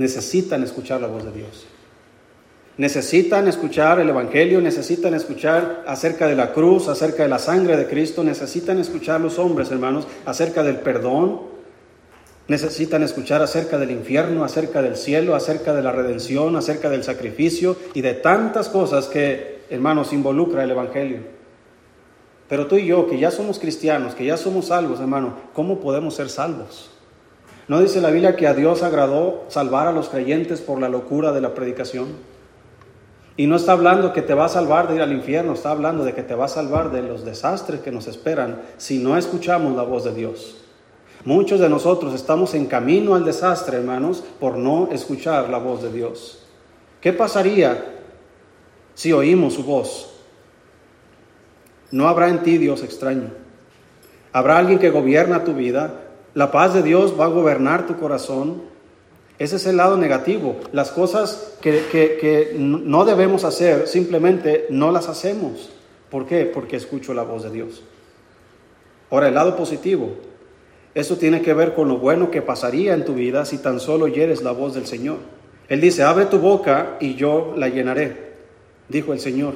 Necesitan 0.00 0.62
escuchar 0.62 0.98
la 1.02 1.08
voz 1.08 1.26
de 1.26 1.30
Dios. 1.30 1.66
Necesitan 2.78 3.46
escuchar 3.48 4.00
el 4.00 4.08
Evangelio, 4.08 4.58
necesitan 4.62 5.12
escuchar 5.12 5.84
acerca 5.86 6.26
de 6.26 6.34
la 6.34 6.54
cruz, 6.54 6.88
acerca 6.88 7.24
de 7.24 7.28
la 7.28 7.38
sangre 7.38 7.76
de 7.76 7.86
Cristo, 7.86 8.24
necesitan 8.24 8.78
escuchar 8.78 9.20
los 9.20 9.38
hombres, 9.38 9.70
hermanos, 9.70 10.06
acerca 10.24 10.62
del 10.62 10.76
perdón, 10.76 11.42
necesitan 12.48 13.02
escuchar 13.02 13.42
acerca 13.42 13.76
del 13.76 13.90
infierno, 13.90 14.42
acerca 14.42 14.80
del 14.80 14.96
cielo, 14.96 15.34
acerca 15.34 15.74
de 15.74 15.82
la 15.82 15.92
redención, 15.92 16.56
acerca 16.56 16.88
del 16.88 17.04
sacrificio 17.04 17.76
y 17.92 18.00
de 18.00 18.14
tantas 18.14 18.70
cosas 18.70 19.06
que, 19.06 19.64
hermanos, 19.68 20.14
involucra 20.14 20.64
el 20.64 20.70
Evangelio. 20.70 21.18
Pero 22.48 22.66
tú 22.68 22.76
y 22.76 22.86
yo, 22.86 23.06
que 23.06 23.18
ya 23.18 23.30
somos 23.30 23.58
cristianos, 23.58 24.14
que 24.14 24.24
ya 24.24 24.38
somos 24.38 24.68
salvos, 24.68 24.98
hermano, 24.98 25.34
¿cómo 25.52 25.78
podemos 25.78 26.14
ser 26.14 26.30
salvos? 26.30 26.90
¿No 27.70 27.80
dice 27.80 28.00
la 28.00 28.10
Biblia 28.10 28.34
que 28.34 28.48
a 28.48 28.54
Dios 28.54 28.82
agradó 28.82 29.44
salvar 29.46 29.86
a 29.86 29.92
los 29.92 30.08
creyentes 30.08 30.60
por 30.60 30.80
la 30.80 30.88
locura 30.88 31.30
de 31.30 31.40
la 31.40 31.54
predicación? 31.54 32.08
Y 33.36 33.46
no 33.46 33.54
está 33.54 33.70
hablando 33.70 34.12
que 34.12 34.22
te 34.22 34.34
va 34.34 34.46
a 34.46 34.48
salvar 34.48 34.88
de 34.88 34.96
ir 34.96 35.02
al 35.02 35.12
infierno, 35.12 35.52
está 35.52 35.70
hablando 35.70 36.02
de 36.02 36.12
que 36.12 36.24
te 36.24 36.34
va 36.34 36.46
a 36.46 36.48
salvar 36.48 36.90
de 36.90 37.02
los 37.02 37.24
desastres 37.24 37.78
que 37.78 37.92
nos 37.92 38.08
esperan 38.08 38.60
si 38.76 38.98
no 38.98 39.16
escuchamos 39.16 39.76
la 39.76 39.84
voz 39.84 40.02
de 40.02 40.12
Dios. 40.12 40.64
Muchos 41.24 41.60
de 41.60 41.68
nosotros 41.68 42.12
estamos 42.12 42.54
en 42.54 42.66
camino 42.66 43.14
al 43.14 43.24
desastre, 43.24 43.76
hermanos, 43.76 44.24
por 44.40 44.58
no 44.58 44.88
escuchar 44.90 45.48
la 45.48 45.58
voz 45.58 45.80
de 45.80 45.92
Dios. 45.92 46.44
¿Qué 47.00 47.12
pasaría 47.12 47.84
si 48.94 49.12
oímos 49.12 49.54
su 49.54 49.62
voz? 49.62 50.12
No 51.92 52.08
habrá 52.08 52.30
en 52.30 52.42
ti 52.42 52.58
Dios 52.58 52.82
extraño. 52.82 53.30
Habrá 54.32 54.58
alguien 54.58 54.80
que 54.80 54.90
gobierna 54.90 55.44
tu 55.44 55.54
vida. 55.54 56.09
La 56.34 56.52
paz 56.52 56.74
de 56.74 56.82
Dios 56.82 57.14
va 57.18 57.24
a 57.24 57.28
gobernar 57.28 57.86
tu 57.86 57.96
corazón. 57.96 58.62
Ese 59.38 59.56
es 59.56 59.66
el 59.66 59.76
lado 59.76 59.96
negativo. 59.96 60.56
Las 60.72 60.90
cosas 60.90 61.56
que, 61.60 62.54
no 62.56 63.04
debemos 63.04 63.44
hacer, 63.44 63.88
simplemente 63.88 64.66
no 64.70 64.92
las 64.92 65.08
hacemos. 65.08 65.70
¿Por 66.10 66.26
qué? 66.26 66.44
Porque 66.44 66.76
escucho 66.76 67.14
la 67.14 67.22
voz 67.22 67.42
de 67.42 67.50
Dios. 67.50 67.82
Ahora, 69.10 69.28
el 69.28 69.34
lado 69.34 69.56
positivo. 69.56 70.14
Eso 70.94 71.16
tiene 71.16 71.40
que 71.40 71.54
ver 71.54 71.74
con 71.74 71.88
lo 71.88 71.98
bueno 71.98 72.30
que 72.30 72.42
pasaría 72.42 72.94
en 72.94 73.04
tu 73.04 73.14
vida 73.14 73.44
si 73.44 73.58
tan 73.58 73.78
solo 73.78 74.06
oyeres 74.06 74.42
la 74.42 74.50
voz 74.50 74.74
del 74.74 74.86
Señor. 74.86 75.18
Él 75.68 75.80
dice, 75.80 76.02
abre 76.02 76.26
tu 76.26 76.38
boca 76.38 76.96
y 77.00 77.14
yo 77.14 77.54
la 77.56 77.68
llenaré, 77.68 78.32
dijo 78.88 79.12
el 79.12 79.20
Señor. 79.20 79.54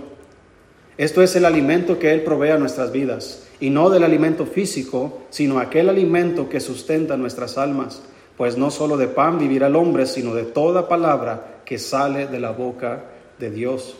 Esto 0.97 1.23
es 1.23 1.35
el 1.35 1.45
alimento 1.45 1.99
que 1.99 2.13
Él 2.13 2.23
provee 2.23 2.51
a 2.51 2.59
nuestras 2.59 2.93
vidas, 2.93 3.49
y 3.65 3.71
no 3.71 3.89
del 3.89 4.05
alimento 4.05 4.47
físico, 4.47 5.23
sino 5.31 5.59
aquel 5.59 5.89
alimento 5.89 6.49
que 6.49 6.61
sustenta 6.61 7.17
nuestras 7.17 7.57
almas 7.57 8.03
pues 8.37 8.57
no 8.57 8.71
solo 8.71 8.97
de 8.97 9.07
pan 9.07 9.39
vivirá 9.39 9.69
el 9.69 9.77
hombre, 9.77 10.07
sino 10.07 10.35
de 10.35 10.43
toda 10.43 10.89
palabra 10.89 11.61
que 11.65 11.79
sale 11.79 12.27
de 12.27 12.41
la 12.41 12.51
boca 12.51 13.05
de 13.39 13.51
Dios. 13.51 13.97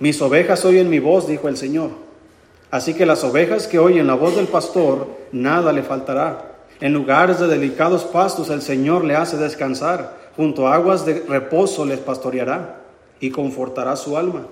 Mis 0.00 0.20
ovejas 0.20 0.64
oyen 0.64 0.90
mi 0.90 0.98
voz, 0.98 1.28
dijo 1.28 1.48
el 1.48 1.56
Señor. 1.56 1.90
Así 2.70 2.94
que 2.94 3.06
las 3.06 3.22
ovejas 3.22 3.66
que 3.66 3.78
oyen 3.78 4.06
la 4.06 4.14
voz 4.14 4.36
del 4.36 4.46
pastor, 4.46 5.08
nada 5.32 5.72
le 5.72 5.82
faltará. 5.82 6.56
En 6.80 6.94
lugares 6.94 7.38
de 7.38 7.46
delicados 7.46 8.04
pastos 8.04 8.48
el 8.50 8.62
Señor 8.62 9.04
le 9.04 9.14
hace 9.14 9.36
descansar, 9.36 10.18
junto 10.36 10.66
a 10.66 10.74
aguas 10.74 11.04
de 11.04 11.24
reposo 11.28 11.84
les 11.84 11.98
pastoreará 11.98 12.80
y 13.20 13.30
confortará 13.30 13.96
su 13.96 14.16
alma. 14.16 14.46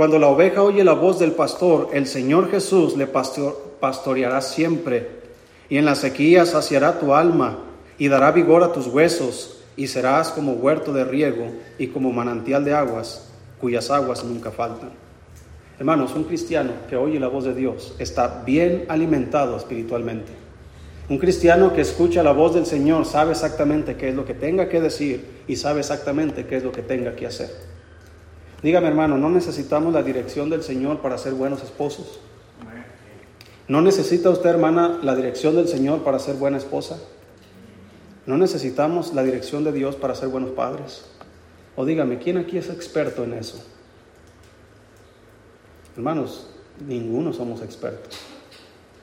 Cuando 0.00 0.18
la 0.18 0.28
oveja 0.28 0.62
oye 0.62 0.82
la 0.82 0.94
voz 0.94 1.18
del 1.18 1.32
pastor, 1.32 1.90
el 1.92 2.06
Señor 2.06 2.50
Jesús 2.50 2.96
le 2.96 3.06
pastoreará 3.06 4.40
siempre 4.40 5.10
y 5.68 5.76
en 5.76 5.84
la 5.84 5.94
sequía 5.94 6.46
saciará 6.46 6.98
tu 6.98 7.12
alma 7.12 7.58
y 7.98 8.08
dará 8.08 8.30
vigor 8.32 8.62
a 8.62 8.72
tus 8.72 8.86
huesos 8.86 9.58
y 9.76 9.88
serás 9.88 10.30
como 10.30 10.52
huerto 10.52 10.94
de 10.94 11.04
riego 11.04 11.52
y 11.76 11.88
como 11.88 12.14
manantial 12.14 12.64
de 12.64 12.72
aguas 12.72 13.30
cuyas 13.60 13.90
aguas 13.90 14.24
nunca 14.24 14.50
faltan. 14.50 14.88
Hermanos, 15.78 16.14
un 16.14 16.24
cristiano 16.24 16.72
que 16.88 16.96
oye 16.96 17.20
la 17.20 17.28
voz 17.28 17.44
de 17.44 17.54
Dios 17.54 17.94
está 17.98 18.42
bien 18.46 18.86
alimentado 18.88 19.54
espiritualmente. 19.54 20.32
Un 21.10 21.18
cristiano 21.18 21.74
que 21.74 21.82
escucha 21.82 22.22
la 22.22 22.32
voz 22.32 22.54
del 22.54 22.64
Señor 22.64 23.04
sabe 23.04 23.32
exactamente 23.32 23.96
qué 23.96 24.08
es 24.08 24.14
lo 24.14 24.24
que 24.24 24.32
tenga 24.32 24.66
que 24.70 24.80
decir 24.80 25.42
y 25.46 25.56
sabe 25.56 25.80
exactamente 25.80 26.46
qué 26.46 26.56
es 26.56 26.64
lo 26.64 26.72
que 26.72 26.80
tenga 26.80 27.14
que 27.14 27.26
hacer. 27.26 27.69
Dígame 28.62 28.88
hermano, 28.88 29.16
¿no 29.16 29.30
necesitamos 29.30 29.94
la 29.94 30.02
dirección 30.02 30.50
del 30.50 30.62
Señor 30.62 31.00
para 31.00 31.16
ser 31.16 31.32
buenos 31.32 31.62
esposos? 31.62 32.20
¿No 33.68 33.80
necesita 33.80 34.30
usted, 34.30 34.50
hermana, 34.50 34.98
la 35.02 35.14
dirección 35.14 35.54
del 35.54 35.68
Señor 35.68 36.02
para 36.02 36.18
ser 36.18 36.34
buena 36.34 36.58
esposa? 36.58 36.98
¿No 38.26 38.36
necesitamos 38.36 39.14
la 39.14 39.22
dirección 39.22 39.64
de 39.64 39.72
Dios 39.72 39.96
para 39.96 40.14
ser 40.14 40.28
buenos 40.28 40.50
padres? 40.50 41.06
O 41.76 41.84
dígame, 41.84 42.18
¿quién 42.18 42.36
aquí 42.36 42.58
es 42.58 42.68
experto 42.68 43.24
en 43.24 43.34
eso? 43.34 43.64
Hermanos, 45.96 46.48
ninguno 46.86 47.32
somos 47.32 47.62
expertos. 47.62 48.18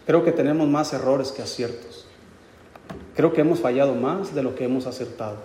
Creo 0.05 0.23
que 0.23 0.31
tenemos 0.31 0.67
más 0.67 0.93
errores 0.93 1.31
que 1.31 1.41
aciertos. 1.41 2.05
Creo 3.15 3.33
que 3.33 3.41
hemos 3.41 3.59
fallado 3.59 3.95
más 3.95 4.35
de 4.35 4.43
lo 4.43 4.53
que 4.53 4.65
hemos 4.65 4.85
acertado. 4.85 5.37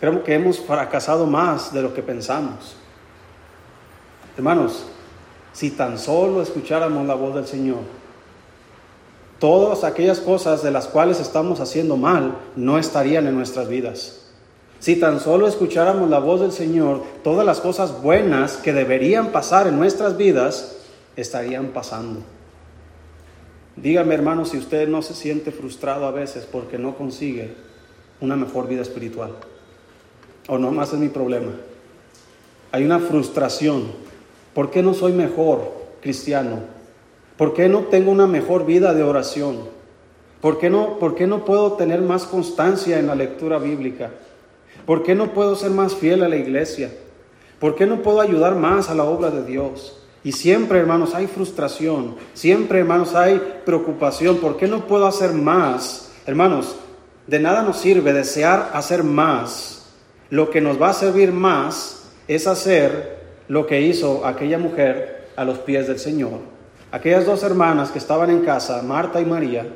Creo 0.00 0.24
que 0.24 0.34
hemos 0.34 0.58
fracasado 0.58 1.26
más 1.26 1.72
de 1.72 1.82
lo 1.82 1.94
que 1.94 2.02
pensamos. 2.02 2.76
Hermanos, 4.38 4.84
si 5.52 5.72
tan 5.72 5.98
solo 5.98 6.40
escucháramos 6.40 7.04
la 7.08 7.16
voz 7.16 7.34
del 7.34 7.48
Señor, 7.48 7.80
todas 9.40 9.82
aquellas 9.82 10.20
cosas 10.20 10.62
de 10.62 10.70
las 10.70 10.86
cuales 10.86 11.18
estamos 11.18 11.58
haciendo 11.58 11.96
mal 11.96 12.38
no 12.54 12.78
estarían 12.78 13.26
en 13.26 13.34
nuestras 13.34 13.68
vidas. 13.68 14.28
Si 14.78 14.94
tan 14.94 15.18
solo 15.18 15.48
escucháramos 15.48 16.08
la 16.08 16.20
voz 16.20 16.40
del 16.40 16.52
Señor, 16.52 17.02
todas 17.24 17.44
las 17.44 17.58
cosas 17.58 18.00
buenas 18.00 18.58
que 18.58 18.72
deberían 18.72 19.32
pasar 19.32 19.66
en 19.66 19.76
nuestras 19.76 20.16
vidas 20.16 20.76
estarían 21.16 21.70
pasando. 21.70 22.20
Dígame 23.74 24.14
hermano 24.14 24.44
si 24.44 24.56
usted 24.56 24.86
no 24.86 25.02
se 25.02 25.14
siente 25.14 25.50
frustrado 25.50 26.06
a 26.06 26.12
veces 26.12 26.46
porque 26.46 26.78
no 26.78 26.96
consigue 26.96 27.54
una 28.20 28.36
mejor 28.36 28.68
vida 28.68 28.82
espiritual. 28.82 29.32
O 30.46 30.58
no 30.58 30.70
más 30.70 30.92
es 30.92 31.00
mi 31.00 31.08
problema. 31.08 31.50
Hay 32.70 32.84
una 32.84 33.00
frustración. 33.00 34.06
¿Por 34.58 34.72
qué 34.72 34.82
no 34.82 34.92
soy 34.92 35.12
mejor 35.12 35.72
cristiano? 36.02 36.58
¿Por 37.36 37.54
qué 37.54 37.68
no 37.68 37.82
tengo 37.82 38.10
una 38.10 38.26
mejor 38.26 38.66
vida 38.66 38.92
de 38.92 39.04
oración? 39.04 39.60
¿Por 40.40 40.58
qué 40.58 40.68
no, 40.68 40.98
por 40.98 41.14
qué 41.14 41.28
no 41.28 41.44
puedo 41.44 41.74
tener 41.74 42.02
más 42.02 42.24
constancia 42.24 42.98
en 42.98 43.06
la 43.06 43.14
lectura 43.14 43.58
bíblica? 43.58 44.10
¿Por 44.84 45.04
qué 45.04 45.14
no 45.14 45.32
puedo 45.32 45.54
ser 45.54 45.70
más 45.70 45.94
fiel 45.94 46.24
a 46.24 46.28
la 46.28 46.34
iglesia? 46.34 46.90
¿Por 47.60 47.76
qué 47.76 47.86
no 47.86 48.02
puedo 48.02 48.20
ayudar 48.20 48.56
más 48.56 48.90
a 48.90 48.96
la 48.96 49.04
obra 49.04 49.30
de 49.30 49.44
Dios? 49.44 50.02
Y 50.24 50.32
siempre, 50.32 50.80
hermanos, 50.80 51.14
hay 51.14 51.28
frustración. 51.28 52.16
Siempre, 52.34 52.80
hermanos, 52.80 53.14
hay 53.14 53.40
preocupación. 53.64 54.38
¿Por 54.38 54.56
qué 54.56 54.66
no 54.66 54.88
puedo 54.88 55.06
hacer 55.06 55.34
más? 55.34 56.10
Hermanos, 56.26 56.74
de 57.28 57.38
nada 57.38 57.62
nos 57.62 57.76
sirve 57.76 58.12
desear 58.12 58.72
hacer 58.74 59.04
más. 59.04 59.86
Lo 60.30 60.50
que 60.50 60.60
nos 60.60 60.82
va 60.82 60.88
a 60.88 60.94
servir 60.94 61.30
más 61.30 62.10
es 62.26 62.48
hacer 62.48 63.17
lo 63.48 63.66
que 63.66 63.80
hizo 63.80 64.24
aquella 64.26 64.58
mujer 64.58 65.28
a 65.36 65.44
los 65.44 65.58
pies 65.58 65.88
del 65.88 65.98
Señor. 65.98 66.40
Aquellas 66.90 67.26
dos 67.26 67.42
hermanas 67.42 67.90
que 67.90 67.98
estaban 67.98 68.30
en 68.30 68.44
casa, 68.44 68.82
Marta 68.82 69.20
y 69.20 69.24
María, 69.24 69.66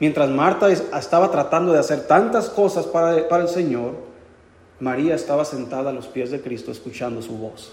mientras 0.00 0.28
Marta 0.30 0.70
estaba 0.70 1.30
tratando 1.30 1.72
de 1.72 1.78
hacer 1.78 2.06
tantas 2.06 2.48
cosas 2.50 2.86
para, 2.86 3.16
el 3.16 3.48
Señor, 3.48 3.94
María 4.80 5.14
estaba 5.14 5.44
sentada 5.44 5.90
a 5.90 5.92
los 5.92 6.06
pies 6.06 6.30
de 6.30 6.40
Cristo 6.40 6.70
escuchando 6.72 7.22
su 7.22 7.36
voz. 7.36 7.72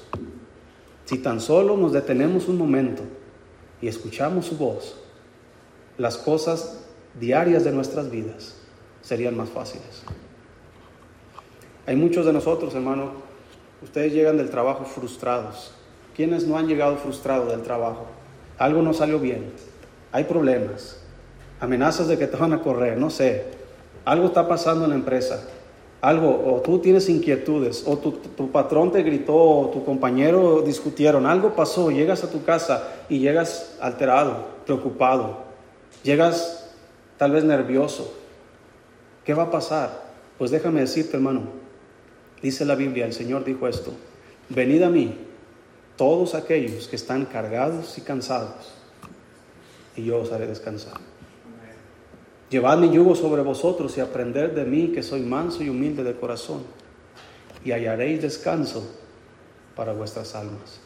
Si 1.05 1.17
tan 1.17 1.41
solo 1.41 1.75
nos 1.75 1.93
detenemos 1.93 2.47
un 2.47 2.57
momento 2.57 3.03
y 3.81 3.87
escuchamos 3.87 4.45
su 4.45 4.57
voz, 4.57 4.97
las 5.97 6.17
cosas 6.17 6.85
diarias 7.19 7.63
de 7.63 7.71
nuestras 7.71 8.09
vidas 8.09 8.55
serían 9.01 9.35
más 9.35 9.49
fáciles. 9.49 10.03
Hay 11.85 11.95
muchos 11.95 12.25
de 12.25 12.33
nosotros, 12.33 12.73
hermano, 12.75 13.30
ustedes 13.81 14.13
llegan 14.13 14.37
del 14.37 14.49
trabajo 14.49 14.85
frustrados. 14.85 15.73
¿Quiénes 16.15 16.45
no 16.45 16.57
han 16.57 16.67
llegado 16.67 16.97
frustrados 16.97 17.49
del 17.49 17.61
trabajo? 17.61 18.05
Algo 18.57 18.81
no 18.81 18.93
salió 18.93 19.19
bien, 19.19 19.51
hay 20.11 20.25
problemas, 20.25 20.97
amenazas 21.59 22.07
de 22.07 22.17
que 22.17 22.27
te 22.27 22.37
van 22.37 22.53
a 22.53 22.61
correr, 22.61 22.97
no 22.97 23.09
sé, 23.09 23.45
algo 24.05 24.27
está 24.27 24.47
pasando 24.47 24.83
en 24.85 24.91
la 24.91 24.97
empresa, 24.97 25.47
algo, 26.01 26.29
o 26.45 26.61
tú 26.61 26.79
tienes 26.79 27.07
inquietudes, 27.09 27.83
o 27.87 27.97
tu, 27.97 28.11
tu, 28.11 28.51
patrón 28.51 28.91
te 28.91 29.03
gritó, 29.03 29.35
o 29.35 29.69
tu 29.69 29.85
compañero 29.85 30.61
discutieron, 30.61 31.25
algo 31.25 31.55
pasó, 31.55 31.91
llegas 31.91 32.23
a 32.23 32.29
tu 32.29 32.43
casa 32.43 32.87
y 33.07 33.19
llegas 33.19 33.77
alterado, 33.79 34.47
preocupado, 34.65 35.37
llegas 36.03 36.71
tal 37.17 37.31
vez 37.31 37.43
nervioso. 37.43 38.11
¿Qué 39.23 39.35
va 39.35 39.43
a 39.43 39.51
pasar? 39.51 40.01
Pues 40.39 40.49
déjame 40.49 40.81
decirte, 40.81 41.17
hermano, 41.17 41.43
dice 42.41 42.65
la 42.65 42.75
Biblia, 42.75 43.05
el 43.05 43.13
Señor 43.13 43.43
dijo 43.43 43.67
esto, 43.67 43.93
venid 44.49 44.83
a 44.83 44.89
mí, 44.89 45.17
todos 45.97 46.35
aquellos 46.35 46.87
que 46.87 46.95
están 46.95 47.25
cargados 47.25 47.97
y 47.97 48.01
cansados, 48.01 48.73
y 49.95 50.05
yo 50.05 50.19
os 50.19 50.31
haré 50.31 50.47
descansar. 50.47 50.99
Llevad 52.49 52.79
mi 52.79 52.91
yugo 52.91 53.15
sobre 53.15 53.41
vosotros 53.43 53.97
y 53.97 54.01
aprended 54.01 54.51
de 54.51 54.65
mí, 54.65 54.89
que 54.89 55.03
soy 55.03 55.21
manso 55.21 55.63
y 55.63 55.69
humilde 55.69 56.03
de 56.03 56.15
corazón, 56.15 56.63
y 57.63 57.71
hallaréis 57.71 58.21
descanso 58.21 58.83
para 59.75 59.93
vuestras 59.93 60.35
almas. 60.35 60.81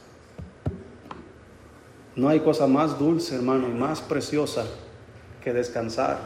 No 2.15 2.29
hay 2.29 2.39
cosa 2.41 2.67
más 2.67 2.99
dulce, 2.99 3.35
hermano, 3.35 3.67
y 3.67 3.73
más 3.73 4.01
preciosa 4.01 4.65
que 5.43 5.53
descansar 5.53 6.17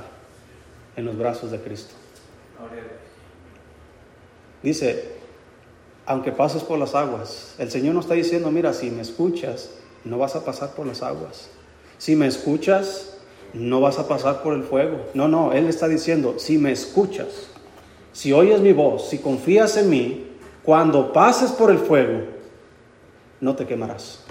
en 0.95 1.05
los 1.05 1.17
brazos 1.17 1.51
de 1.51 1.59
Cristo. 1.59 1.93
Dice, 4.61 5.18
aunque 6.09 6.31
pases 6.31 6.63
por 6.63 6.79
las 6.79 6.95
aguas, 6.95 7.53
el 7.59 7.69
Señor 7.69 7.93
no 7.93 7.99
está 7.99 8.15
diciendo, 8.15 8.49
mira, 8.49 8.73
si 8.73 8.89
me 8.89 9.03
escuchas, 9.03 9.69
no 10.03 10.17
vas 10.17 10.35
a 10.35 10.43
pasar 10.43 10.71
por 10.71 10.87
las 10.87 11.03
aguas. 11.03 11.51
Si 11.99 12.15
me 12.15 12.25
escuchas, 12.25 13.13
no 13.53 13.79
vas 13.79 13.99
a 13.99 14.07
pasar 14.07 14.41
por 14.41 14.55
el 14.55 14.63
fuego. 14.63 15.01
No, 15.13 15.27
no, 15.27 15.53
Él 15.53 15.67
está 15.67 15.87
diciendo, 15.87 16.33
si 16.39 16.57
me 16.57 16.71
escuchas, 16.71 17.27
si 18.11 18.33
oyes 18.33 18.59
mi 18.59 18.73
voz, 18.73 19.07
si 19.09 19.19
confías 19.19 19.77
en 19.77 19.91
mí, 19.91 20.27
cuando 20.63 21.13
pases 21.13 21.51
por 21.51 21.69
el 21.69 21.77
fuego, 21.77 22.23
no 23.39 23.55
te 23.55 23.67
quemarás. 23.67 24.23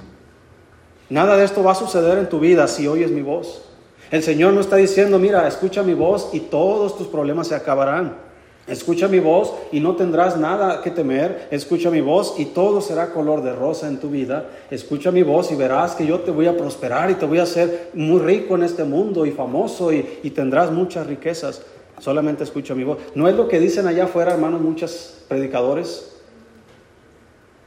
Nada 1.09 1.37
de 1.37 1.45
esto 1.45 1.63
va 1.63 1.71
a 1.71 1.77
suceder 1.77 2.19
en 2.19 2.29
tu 2.29 2.41
vida 2.41 2.67
si 2.67 2.89
oyes 2.89 3.13
mi 3.13 3.23
voz. 3.23 3.63
El 4.11 4.25
Señor 4.25 4.53
no 4.53 4.61
está 4.61 4.75
diciendo, 4.75 5.21
mira, 5.21 5.47
escucha 5.47 5.85
mi 5.85 5.95
voz 5.95 6.31
y 6.33 6.41
todos 6.41 6.99
tus 6.99 7.07
problemas 7.07 7.47
se 7.47 7.55
acabarán. 7.55 8.28
Escucha 8.69 9.09
mi 9.09 9.19
voz 9.19 9.55
y 9.73 9.81
no 9.81 9.97
tendrás 9.97 10.37
nada 10.37 10.83
que 10.83 10.91
temer. 10.91 11.49
Escucha 11.51 11.91
mi 11.91 12.03
voz 12.03 12.35
y 12.39 12.47
todo 12.47 12.83
será 12.83 13.13
color 13.13 13.43
de 13.43 13.55
rosa 13.55 13.89
en 13.89 13.99
tu 13.99 14.11
vida. 14.11 14.47
Escucha 14.71 15.11
mi 15.11 15.23
voz 15.23 15.51
y 15.51 15.55
verás 15.55 15.95
que 15.95 16.07
yo 16.07 16.21
te 16.21 16.31
voy 16.31 16.47
a 16.47 16.57
prosperar 16.57 17.11
y 17.11 17.15
te 17.15 17.25
voy 17.25 17.39
a 17.39 17.45
hacer 17.45 17.91
muy 17.95 18.21
rico 18.21 18.57
en 18.57 18.63
este 18.63 18.85
mundo 18.85 19.25
y 19.25 19.31
famoso 19.31 19.93
y, 19.93 20.03
tendrás 20.35 20.71
muchas 20.71 21.07
riquezas. 21.07 21.63
Solamente 21.99 22.45
escucha 22.45 22.75
mi 22.75 22.85
voz. 22.85 22.99
No 23.15 23.27
es 23.27 23.35
lo 23.35 23.49
que 23.49 23.59
dicen 23.59 23.87
allá 23.87 24.05
afuera, 24.05 24.35
hermanos, 24.35 24.61
muchos 24.61 25.25
predicadores. 25.29 26.13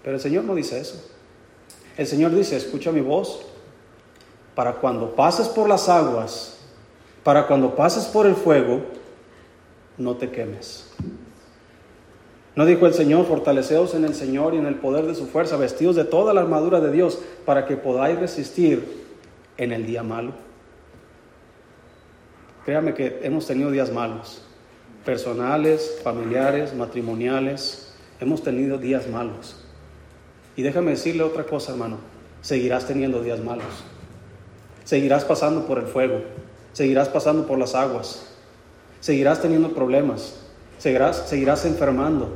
Pero 0.04 0.16
el 0.16 0.22
Señor 0.22 0.44
no 0.44 0.54
dice 0.54 0.80
eso. 0.80 1.04
El 1.98 2.06
Señor 2.06 2.34
dice, 2.34 2.56
escucha 2.56 2.92
mi 2.92 3.02
voz 3.02 3.42
para 4.54 4.74
cuando 4.74 5.16
pases 5.16 5.48
por 5.48 5.68
las 5.68 5.90
aguas, 5.90 6.58
para 7.24 7.48
cuando 7.48 7.76
pases 7.76 8.06
por 8.06 8.28
el 8.28 8.36
fuego, 8.36 8.82
no 9.98 10.16
te 10.18 10.30
quemes. 10.30 10.92
¿No 12.56 12.66
dijo 12.66 12.86
el 12.86 12.94
Señor, 12.94 13.26
fortaleceos 13.26 13.94
en 13.94 14.04
el 14.04 14.14
Señor 14.14 14.54
y 14.54 14.58
en 14.58 14.66
el 14.66 14.76
poder 14.76 15.06
de 15.06 15.16
su 15.16 15.28
fuerza, 15.28 15.56
vestidos 15.56 15.96
de 15.96 16.04
toda 16.04 16.34
la 16.34 16.42
armadura 16.42 16.82
de 16.82 16.92
Dios, 16.92 17.20
para 17.46 17.66
que 17.66 17.78
podáis 17.78 18.20
resistir 18.20 19.06
en 19.58 19.72
el 19.72 19.86
día 19.86 20.04
malo? 20.04 20.34
Créame 22.66 22.94
que 22.94 23.22
hemos 23.24 23.48
tenido 23.48 23.72
días 23.72 23.92
malos, 23.92 24.44
personales, 25.06 26.00
familiares, 26.04 26.76
matrimoniales, 26.76 27.94
hemos 28.20 28.44
tenido 28.44 28.78
días 28.78 29.08
malos. 29.08 29.56
Y 30.56 30.62
déjame 30.62 30.92
decirle 30.92 31.24
otra 31.24 31.46
cosa, 31.46 31.72
hermano, 31.72 31.98
seguirás 32.42 32.86
teniendo 32.86 33.24
días 33.24 33.40
malos, 33.40 33.66
seguirás 34.84 35.24
pasando 35.24 35.66
por 35.66 35.80
el 35.80 35.86
fuego, 35.86 36.22
seguirás 36.74 37.08
pasando 37.08 37.48
por 37.48 37.58
las 37.58 37.76
aguas, 37.76 38.31
seguirás 39.02 39.42
teniendo 39.42 39.74
problemas, 39.74 40.36
seguirás, 40.78 41.28
seguirás 41.28 41.66
enfermando, 41.66 42.30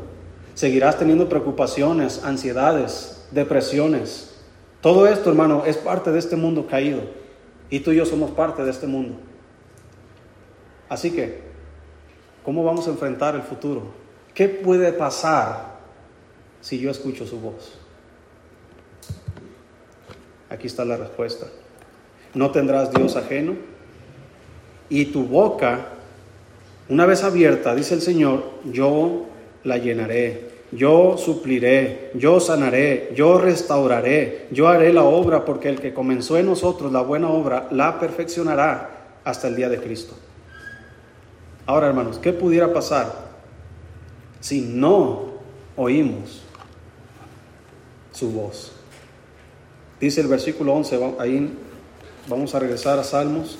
seguirás 0.55 0.99
teniendo 0.99 1.29
preocupaciones, 1.29 2.23
ansiedades, 2.25 3.25
depresiones. 3.31 4.35
Todo 4.81 5.07
esto, 5.07 5.29
hermano, 5.29 5.63
es 5.65 5.77
parte 5.77 6.11
de 6.11 6.19
este 6.19 6.35
mundo 6.35 6.67
caído. 6.67 7.01
Y 7.69 7.79
tú 7.79 7.91
y 7.91 7.95
yo 7.95 8.05
somos 8.05 8.31
parte 8.31 8.63
de 8.63 8.71
este 8.71 8.85
mundo. 8.85 9.15
Así 10.89 11.11
que, 11.11 11.41
¿cómo 12.43 12.63
vamos 12.63 12.87
a 12.87 12.91
enfrentar 12.91 13.35
el 13.35 13.41
futuro? 13.41 13.83
¿Qué 14.33 14.47
puede 14.47 14.91
pasar 14.91 15.77
si 16.61 16.77
yo 16.79 16.91
escucho 16.91 17.25
su 17.25 17.39
voz? 17.39 17.79
Aquí 20.49 20.67
está 20.67 20.85
la 20.85 20.97
respuesta. 20.97 21.47
No 22.33 22.51
tendrás 22.51 22.91
Dios 22.91 23.15
ajeno 23.15 23.55
y 24.89 25.05
tu 25.05 25.25
boca 25.25 25.94
una 26.89 27.05
vez 27.05 27.23
abierta, 27.23 27.73
dice 27.73 27.95
el 27.95 28.01
Señor, 28.01 28.43
yo 28.65 29.25
la 29.63 29.77
llenaré, 29.77 30.49
yo 30.71 31.17
supliré, 31.17 32.11
yo 32.13 32.39
sanaré, 32.39 33.11
yo 33.15 33.39
restauraré, 33.39 34.47
yo 34.51 34.67
haré 34.67 34.93
la 34.93 35.03
obra, 35.03 35.45
porque 35.45 35.69
el 35.69 35.79
que 35.79 35.93
comenzó 35.93 36.37
en 36.37 36.45
nosotros 36.45 36.91
la 36.91 37.01
buena 37.01 37.29
obra, 37.29 37.67
la 37.71 37.99
perfeccionará 37.99 39.17
hasta 39.23 39.47
el 39.47 39.55
día 39.55 39.69
de 39.69 39.79
Cristo. 39.79 40.15
Ahora, 41.65 41.87
hermanos, 41.87 42.19
¿qué 42.19 42.31
pudiera 42.33 42.71
pasar 42.71 43.11
si 44.39 44.61
no 44.61 45.25
oímos 45.75 46.43
su 48.11 48.31
voz? 48.31 48.71
Dice 49.99 50.21
el 50.21 50.27
versículo 50.27 50.73
11, 50.73 51.15
ahí 51.17 51.57
vamos 52.27 52.53
a 52.53 52.59
regresar 52.59 52.99
a 52.99 53.03
Salmos 53.03 53.57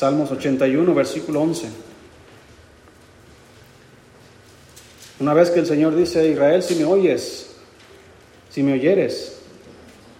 Salmos 0.00 0.30
81, 0.30 0.94
versículo 0.94 1.42
11. 1.42 1.68
Una 5.20 5.34
vez 5.34 5.50
que 5.50 5.60
el 5.60 5.66
Señor 5.66 5.94
dice, 5.94 6.26
Israel, 6.26 6.62
si 6.62 6.74
me 6.76 6.86
oyes, 6.86 7.50
si 8.48 8.62
me 8.62 8.72
oyeres, 8.72 9.42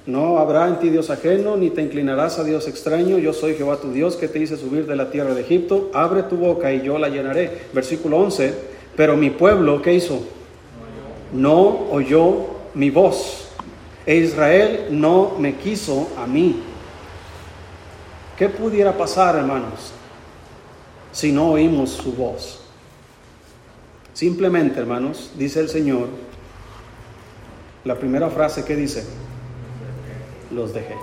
no 0.05 0.39
habrá 0.39 0.69
en 0.69 0.81
ti 0.81 0.91
Dios 0.91 1.09
ajeno, 1.09 1.57
ni 1.57 1.71
te 1.71 1.81
inclinarás 1.81 2.39
a 2.39 2.45
Dios 2.45 2.69
extraño. 2.69 3.17
Yo 3.17 3.33
soy 3.33 3.55
Jehová 3.55 3.79
tu 3.79 3.91
Dios 3.91 4.17
que 4.17 4.29
te 4.29 4.41
hice 4.41 4.59
subir 4.59 4.85
de 4.87 4.97
la 4.97 5.11
tierra 5.11 5.33
de 5.33 5.41
Egipto. 5.41 5.91
Abre 5.95 6.25
tu 6.25 6.37
boca 6.37 6.71
y 6.71 6.83
yo 6.83 6.99
la 6.99 7.09
llenaré. 7.09 7.63
Versículo 7.73 8.19
11. 8.19 8.53
Pero 8.95 9.17
mi 9.17 9.31
pueblo, 9.31 9.81
¿qué 9.81 9.95
hizo? 9.95 10.21
No 11.33 11.87
oyó 11.91 12.49
mi 12.75 12.91
voz. 12.91 13.49
E 14.05 14.17
Israel 14.17 14.89
no 14.91 15.37
me 15.39 15.55
quiso 15.55 16.11
a 16.19 16.27
mí. 16.27 16.65
¿Qué 18.41 18.49
pudiera 18.49 18.97
pasar, 18.97 19.37
hermanos, 19.37 19.93
si 21.13 21.31
no 21.31 21.51
oímos 21.51 21.91
su 21.91 22.15
voz? 22.15 22.63
Simplemente, 24.15 24.81
hermanos, 24.81 25.33
dice 25.37 25.61
el 25.61 25.69
Señor, 25.69 26.09
la 27.85 27.97
primera 27.97 28.31
frase 28.31 28.65
que 28.65 28.77
dice, 28.77 29.05
los 30.51 30.73
dejé. 30.73 30.95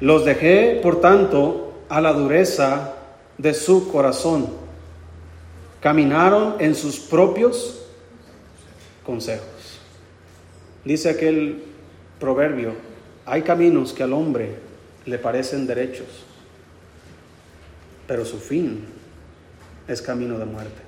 Los 0.00 0.24
dejé, 0.24 0.80
por 0.82 1.02
tanto, 1.02 1.74
a 1.90 2.00
la 2.00 2.14
dureza 2.14 2.94
de 3.36 3.52
su 3.52 3.92
corazón. 3.92 4.48
Caminaron 5.82 6.54
en 6.60 6.74
sus 6.74 6.98
propios 6.98 7.82
consejos. 9.04 9.80
Dice 10.82 11.10
aquel 11.10 11.62
proverbio, 12.18 12.72
hay 13.26 13.42
caminos 13.42 13.92
que 13.92 14.02
al 14.02 14.14
hombre 14.14 14.69
le 15.06 15.18
parecen 15.18 15.66
derechos, 15.66 16.06
pero 18.06 18.24
su 18.24 18.38
fin 18.38 18.84
es 19.88 20.02
camino 20.02 20.38
de 20.38 20.44
muerte. 20.44 20.82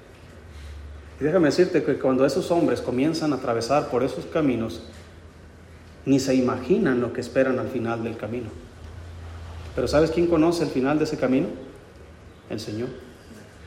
Y 1.20 1.24
déjame 1.24 1.48
decirte 1.48 1.82
que 1.82 1.98
cuando 1.98 2.26
esos 2.26 2.50
hombres 2.50 2.80
comienzan 2.80 3.32
a 3.32 3.36
atravesar 3.36 3.88
por 3.88 4.02
esos 4.02 4.26
caminos, 4.26 4.82
ni 6.04 6.18
se 6.18 6.34
imaginan 6.34 7.00
lo 7.00 7.12
que 7.12 7.20
esperan 7.20 7.58
al 7.58 7.68
final 7.68 8.02
del 8.02 8.16
camino. 8.16 8.50
Pero 9.74 9.88
¿sabes 9.88 10.10
quién 10.10 10.26
conoce 10.26 10.64
el 10.64 10.70
final 10.70 10.98
de 10.98 11.04
ese 11.04 11.16
camino? 11.16 11.46
El 12.50 12.60
Señor. 12.60 12.88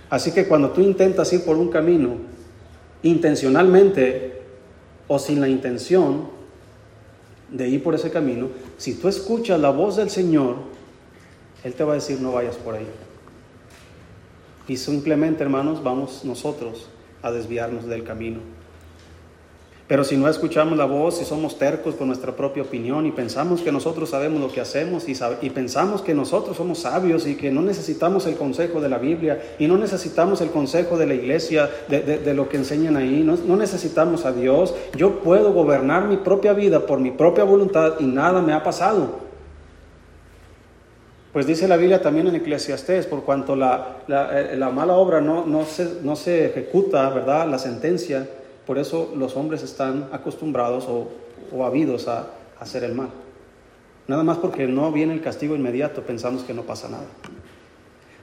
Así 0.10 0.32
que 0.32 0.48
cuando 0.48 0.72
tú 0.72 0.82
intentas 0.82 1.32
ir 1.34 1.44
por 1.44 1.58
un 1.58 1.70
camino 1.70 2.18
intencionalmente 3.04 4.42
o 5.08 5.18
sin 5.20 5.40
la 5.40 5.48
intención 5.48 6.35
de 7.52 7.68
ir 7.68 7.84
por 7.84 7.96
ese 7.96 8.12
camino, 8.12 8.50
si 8.78 8.96
tú 8.96 9.08
escuchas 9.08 9.60
la 9.60 9.70
voz 9.70 9.96
del 9.96 10.10
Señor, 10.10 10.58
Él 11.64 11.74
te 11.74 11.84
va 11.84 11.94
a 11.94 11.96
decir 11.96 12.20
no 12.20 12.32
vayas 12.32 12.56
por 12.56 12.76
ahí. 12.76 12.88
Y 14.68 14.78
simplemente, 14.78 15.44
hermanos, 15.44 15.84
vamos 15.84 16.26
nosotros 16.26 16.88
a 17.22 17.32
desviarnos 17.32 17.86
del 17.86 18.04
camino. 18.04 18.40
Pero 19.88 20.04
si 20.04 20.18
no 20.18 20.28
escuchamos 20.28 20.76
la 20.80 20.86
voz 20.86 21.22
y 21.22 21.26
somos 21.26 21.60
tercos 21.60 21.94
con 21.94 22.08
nuestra 22.08 22.36
propia 22.36 22.64
opinión 22.64 23.06
y 23.06 23.12
pensamos 23.12 23.62
que 23.62 23.72
nosotros 23.72 24.10
sabemos 24.10 24.42
lo 24.42 24.52
que 24.52 24.60
hacemos 24.60 25.06
y, 25.08 25.50
pensamos 25.52 26.02
que 26.02 26.16
nosotros 26.16 26.58
somos 26.58 26.80
sabios 26.80 27.28
y 27.28 27.36
que 27.36 27.52
no 27.52 27.62
necesitamos 27.62 28.26
el 28.26 28.36
consejo 28.36 28.82
de 28.82 28.90
la 28.90 28.98
Biblia 28.98 29.40
y 29.60 29.68
no 29.68 29.78
necesitamos 29.78 30.42
el 30.42 30.50
consejo 30.50 30.98
de 30.98 31.06
la 31.06 31.14
iglesia, 31.14 31.70
de, 31.88 32.34
lo 32.34 32.50
que 32.50 32.58
enseñan 32.58 32.98
ahí, 32.98 33.22
no, 33.24 33.38
no 33.46 33.58
necesitamos 33.58 34.26
a 34.26 34.32
Dios, 34.32 34.74
yo 34.98 35.20
puedo 35.20 35.54
gobernar 35.54 36.06
mi 36.06 36.18
propia 36.18 36.54
vida 36.54 36.88
por 36.88 37.00
mi 37.00 37.12
propia 37.12 37.44
voluntad 37.44 37.94
y 38.00 38.06
nada 38.06 38.42
me 38.42 38.54
ha 38.54 38.64
pasado. 38.64 39.24
Pues 41.32 41.46
dice 41.46 41.68
la 41.68 41.78
Biblia 41.78 42.02
también 42.02 42.26
en 42.28 42.36
Eclesiastés, 42.36 43.06
por 43.06 43.24
cuanto 43.24 43.56
la, 43.56 43.98
eh, 44.08 44.58
mala 44.74 44.94
obra 44.94 45.22
no, 45.22 45.46
no, 45.46 45.64
se, 45.66 46.00
no 46.02 46.16
se 46.16 46.46
ejecuta, 46.46 47.08
¿verdad? 47.10 47.48
La 47.48 47.60
sentencia 47.60 48.28
por 48.66 48.78
eso 48.78 49.14
los 49.16 49.36
hombres 49.36 49.64
están 49.64 50.10
acostumbrados 50.12 50.86
o, 50.88 51.10
o 51.52 51.66
habidos 51.66 52.08
a, 52.08 52.30
hacer 52.60 52.84
el 52.84 52.96
mal. 52.96 53.10
Nada 54.08 54.24
más 54.24 54.38
porque 54.38 54.68
no 54.68 54.92
viene 54.92 55.14
el 55.14 55.22
castigo 55.22 55.56
inmediato, 55.56 56.04
pensamos 56.04 56.44
que 56.44 56.54
no 56.54 56.64
pasa 56.64 56.90
nada. 56.90 57.06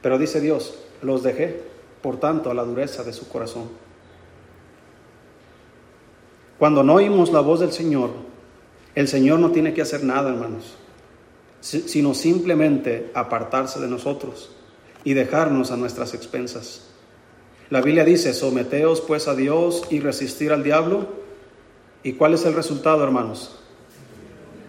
Pero 0.01 0.19
dice 0.19 0.41
Dios, 0.41 0.79
los 1.03 1.23
dejé, 1.23 1.63
por 2.01 2.19
tanto, 2.19 2.51
a 2.51 2.55
la 2.55 2.65
dureza 2.65 3.03
de 3.05 3.13
su 3.13 3.29
corazón. 3.29 3.69
Cuando 6.59 6.83
no 6.83 6.95
oímos 6.95 7.33
la 7.33 7.41
voz 7.41 7.61
del 7.61 7.73
Señor, 7.73 8.11
el 8.95 9.09
Señor 9.09 9.41
no 9.41 9.51
tiene 9.51 9.75
que 9.75 9.83
hacer 9.83 10.05
nada, 10.05 10.31
hermanos, 10.31 10.77
sino 11.61 12.15
simplemente 12.15 13.11
apartarse 13.15 13.81
de 13.81 13.89
nosotros 13.89 14.51
y 15.05 15.15
dejarnos 15.15 15.73
a 15.73 15.77
nuestras 15.77 16.15
expensas. 16.15 16.92
La 17.73 17.81
Biblia 17.81 18.05
dice, 18.05 18.35
someteos 18.35 19.01
pues 19.01 19.29
a 19.29 19.35
Dios 19.35 19.85
y 19.89 20.01
resistir 20.01 20.53
al 20.53 20.63
diablo. 20.63 21.07
¿Y 22.03 22.13
cuál 22.13 22.35
es 22.35 22.45
el 22.45 22.53
resultado, 22.53 23.03
hermanos? 23.03 23.59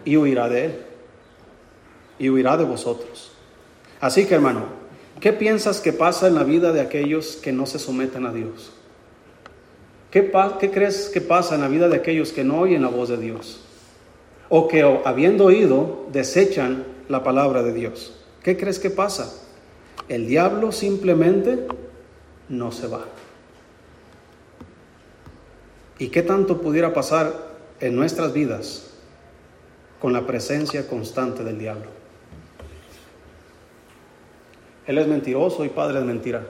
Y 0.06 0.16
huirá 0.16 0.48
de 0.48 0.64
él. 0.64 0.76
Y 2.18 2.30
huirá 2.30 2.56
de 2.56 2.64
vosotros. 2.64 3.32
Así 4.00 4.24
que, 4.24 4.36
hermano, 4.36 4.62
¿qué 5.20 5.34
piensas 5.34 5.82
que 5.82 5.92
pasa 5.92 6.28
en 6.28 6.34
la 6.34 6.44
vida 6.44 6.72
de 6.72 6.80
aquellos 6.80 7.36
que 7.36 7.52
no 7.52 7.66
se 7.66 7.78
someten 7.78 8.24
a 8.24 8.32
Dios? 8.32 8.72
¿Qué, 10.10 10.32
¿Qué, 10.58 10.70
crees 10.70 11.10
que 11.10 11.20
pasa 11.20 11.56
en 11.56 11.60
la 11.60 11.68
vida 11.68 11.90
de 11.90 11.96
aquellos 11.96 12.32
que 12.32 12.42
no 12.42 12.60
oyen 12.60 12.80
la 12.80 12.88
voz 12.88 13.10
de 13.10 13.18
Dios? 13.18 13.60
O 14.48 14.66
que 14.66 14.80
habiendo 15.04 15.44
oído, 15.44 16.06
desechan 16.10 16.86
la 17.10 17.22
palabra 17.22 17.62
de 17.62 17.74
Dios. 17.74 18.14
¿Qué 18.42 18.56
crees 18.56 18.78
que 18.78 18.88
pasa? 18.88 19.30
El 20.08 20.26
diablo 20.26 20.72
simplemente 20.72 21.66
no 22.48 22.72
se 22.72 22.86
va. 22.86 23.04
¿Y 25.98 26.08
qué 26.08 26.22
tanto 26.22 26.60
pudiera 26.60 26.92
pasar 26.92 27.32
en 27.80 27.94
nuestras 27.94 28.32
vidas 28.32 28.90
con 30.00 30.12
la 30.12 30.26
presencia 30.26 30.88
constante 30.88 31.44
del 31.44 31.58
diablo? 31.58 31.86
Él 34.86 34.98
es 34.98 35.06
mentiroso 35.06 35.64
y 35.64 35.68
padre 35.68 36.00
de 36.00 36.04
mentira. 36.04 36.46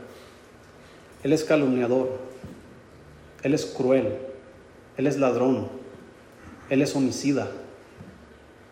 Él 1.22 1.32
es 1.32 1.44
calumniador. 1.44 2.18
Él 3.42 3.54
es 3.54 3.64
cruel. 3.66 4.16
Él 4.96 5.06
es 5.06 5.18
ladrón. 5.18 5.68
Él 6.68 6.82
es 6.82 6.96
homicida. 6.96 7.48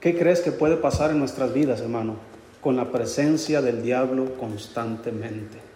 ¿Qué 0.00 0.18
crees 0.18 0.40
que 0.40 0.50
puede 0.50 0.76
pasar 0.76 1.10
en 1.12 1.18
nuestras 1.18 1.54
vidas, 1.54 1.80
hermano, 1.80 2.16
con 2.60 2.76
la 2.76 2.90
presencia 2.90 3.62
del 3.62 3.82
diablo 3.82 4.36
constantemente? 4.36 5.71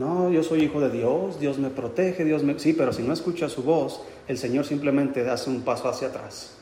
No, 0.00 0.30
yo 0.30 0.42
soy 0.42 0.62
hijo 0.62 0.80
de 0.80 0.88
Dios, 0.88 1.38
Dios 1.40 1.58
me 1.58 1.68
protege, 1.68 2.24
Dios 2.24 2.42
me... 2.42 2.58
Sí, 2.58 2.72
pero 2.72 2.90
si 2.90 3.02
no 3.02 3.12
escucha 3.12 3.50
su 3.50 3.62
voz, 3.62 4.00
el 4.28 4.38
Señor 4.38 4.64
simplemente 4.64 5.28
hace 5.28 5.50
un 5.50 5.60
paso 5.60 5.90
hacia 5.90 6.08
atrás. 6.08 6.56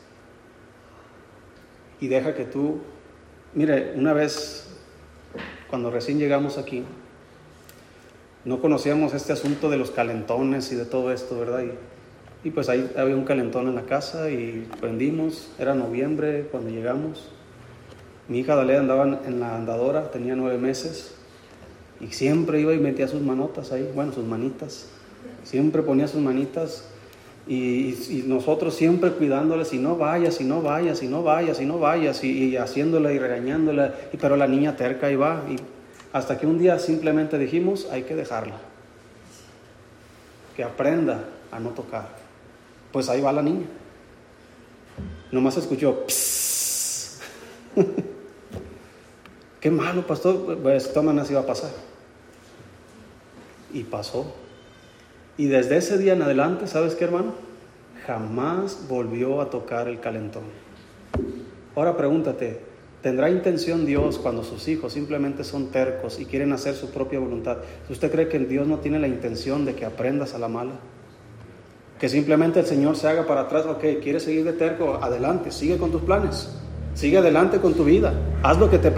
Y 2.01 2.09
deja 2.09 2.35
que 2.35 2.43
tú... 2.43 2.79
Mire, 3.53 3.93
una 3.95 4.11
vez, 4.11 4.67
cuando 5.69 5.89
recién 5.89 6.19
llegamos 6.19 6.57
aquí, 6.57 6.83
no 8.43 8.59
conocíamos 8.59 9.13
este 9.13 9.31
asunto 9.31 9.69
de 9.69 9.77
los 9.77 9.91
calentones 9.91 10.69
y 10.73 10.75
de 10.75 10.83
todo 10.83 11.13
esto, 11.13 11.39
¿verdad? 11.39 11.63
Y, 11.63 12.49
y 12.49 12.51
pues 12.51 12.67
ahí 12.67 12.91
había 12.97 13.15
un 13.15 13.23
calentón 13.23 13.69
en 13.69 13.75
la 13.75 13.83
casa 13.83 14.29
y 14.29 14.67
prendimos, 14.81 15.49
era 15.57 15.75
noviembre 15.75 16.49
cuando 16.51 16.71
llegamos. 16.71 17.29
Mi 18.27 18.39
hija 18.39 18.55
Dalea 18.55 18.81
andaba 18.81 19.21
en 19.25 19.39
la 19.39 19.55
andadora, 19.55 20.11
tenía 20.11 20.35
nueve 20.35 20.57
meses, 20.57 21.15
y 22.01 22.07
siempre 22.07 22.61
iba 22.61 22.73
y 22.73 22.79
metía 22.79 23.07
sus 23.07 23.21
manotas 23.21 23.71
ahí, 23.71 23.89
bueno, 23.93 24.13
sus 24.13 24.25
manitas. 24.25 24.87
Siempre 25.43 25.81
ponía 25.81 26.07
sus 26.07 26.21
manitas 26.21 26.85
y, 27.47 28.23
nosotros 28.27 28.75
siempre 28.75 29.11
cuidándoles, 29.11 29.69
si 29.69 29.79
no 29.79 29.97
vayas, 29.97 30.35
si 30.35 30.43
no 30.43 30.61
vayas, 30.61 30.99
si 30.99 31.07
no 31.07 31.23
vayas, 31.23 31.57
si 31.57 31.65
no 31.65 31.79
vayas, 31.79 32.23
y, 32.23 32.55
haciéndola 32.55 33.11
y 33.11 33.19
regañándola, 33.19 33.95
y, 34.13 34.17
pero 34.17 34.37
la 34.37 34.47
niña 34.47 34.75
terca 34.75 35.11
y 35.11 35.15
va. 35.15 35.43
Y 35.49 35.55
hasta 36.13 36.37
que 36.37 36.45
un 36.45 36.59
día 36.59 36.77
simplemente 36.79 37.37
dijimos, 37.37 37.87
hay 37.91 38.03
que 38.03 38.15
dejarla. 38.15 38.57
Que 40.55 40.63
aprenda 40.63 41.23
a 41.51 41.59
no 41.59 41.69
tocar. 41.69 42.07
Pues 42.91 43.09
ahí 43.09 43.21
va 43.21 43.31
la 43.31 43.41
niña. 43.41 43.65
Nomás 45.31 45.57
escuchó, 45.57 46.05
Qué 49.59 49.69
malo, 49.69 50.05
pastor. 50.07 50.57
Pues 50.61 50.93
toma, 50.93 51.19
así 51.21 51.33
va 51.33 51.41
a 51.41 51.45
pasar. 51.45 51.71
Y 53.73 53.83
pasó. 53.83 54.33
Y 55.37 55.47
desde 55.47 55.77
ese 55.77 55.97
día 55.97 56.13
en 56.13 56.21
adelante, 56.21 56.67
¿sabes 56.67 56.95
qué, 56.95 57.05
hermano? 57.05 57.33
Jamás 58.05 58.87
volvió 58.89 59.41
a 59.41 59.49
tocar 59.49 59.87
el 59.87 59.99
calentón. 59.99 60.43
Ahora 61.75 61.95
pregúntate, 61.95 62.59
¿tendrá 63.01 63.29
intención 63.29 63.85
Dios 63.85 64.17
cuando 64.17 64.43
sus 64.43 64.67
hijos 64.67 64.93
simplemente 64.93 65.43
son 65.43 65.67
tercos 65.67 66.19
y 66.19 66.25
quieren 66.25 66.51
hacer 66.51 66.75
su 66.75 66.89
propia 66.89 67.19
voluntad? 67.19 67.57
¿Usted 67.89 68.11
cree 68.11 68.27
que 68.27 68.39
Dios 68.39 68.67
no 68.67 68.79
tiene 68.79 68.99
la 68.99 69.07
intención 69.07 69.63
de 69.63 69.75
que 69.75 69.85
aprendas 69.85 70.33
a 70.33 70.39
la 70.39 70.49
mala? 70.49 70.73
Que 71.99 72.09
simplemente 72.09 72.59
el 72.59 72.65
Señor 72.65 72.97
se 72.97 73.07
haga 73.07 73.25
para 73.27 73.41
atrás, 73.41 73.65
ok, 73.65 74.01
¿quieres 74.01 74.23
seguir 74.23 74.43
de 74.43 74.53
terco? 74.53 74.99
Adelante, 75.01 75.51
sigue 75.51 75.77
con 75.77 75.91
tus 75.91 76.01
planes, 76.01 76.49
sigue 76.95 77.17
adelante 77.17 77.59
con 77.59 77.73
tu 77.73 77.85
vida, 77.85 78.13
haz 78.43 78.57
lo 78.57 78.69
que 78.69 78.79
te 78.79 78.91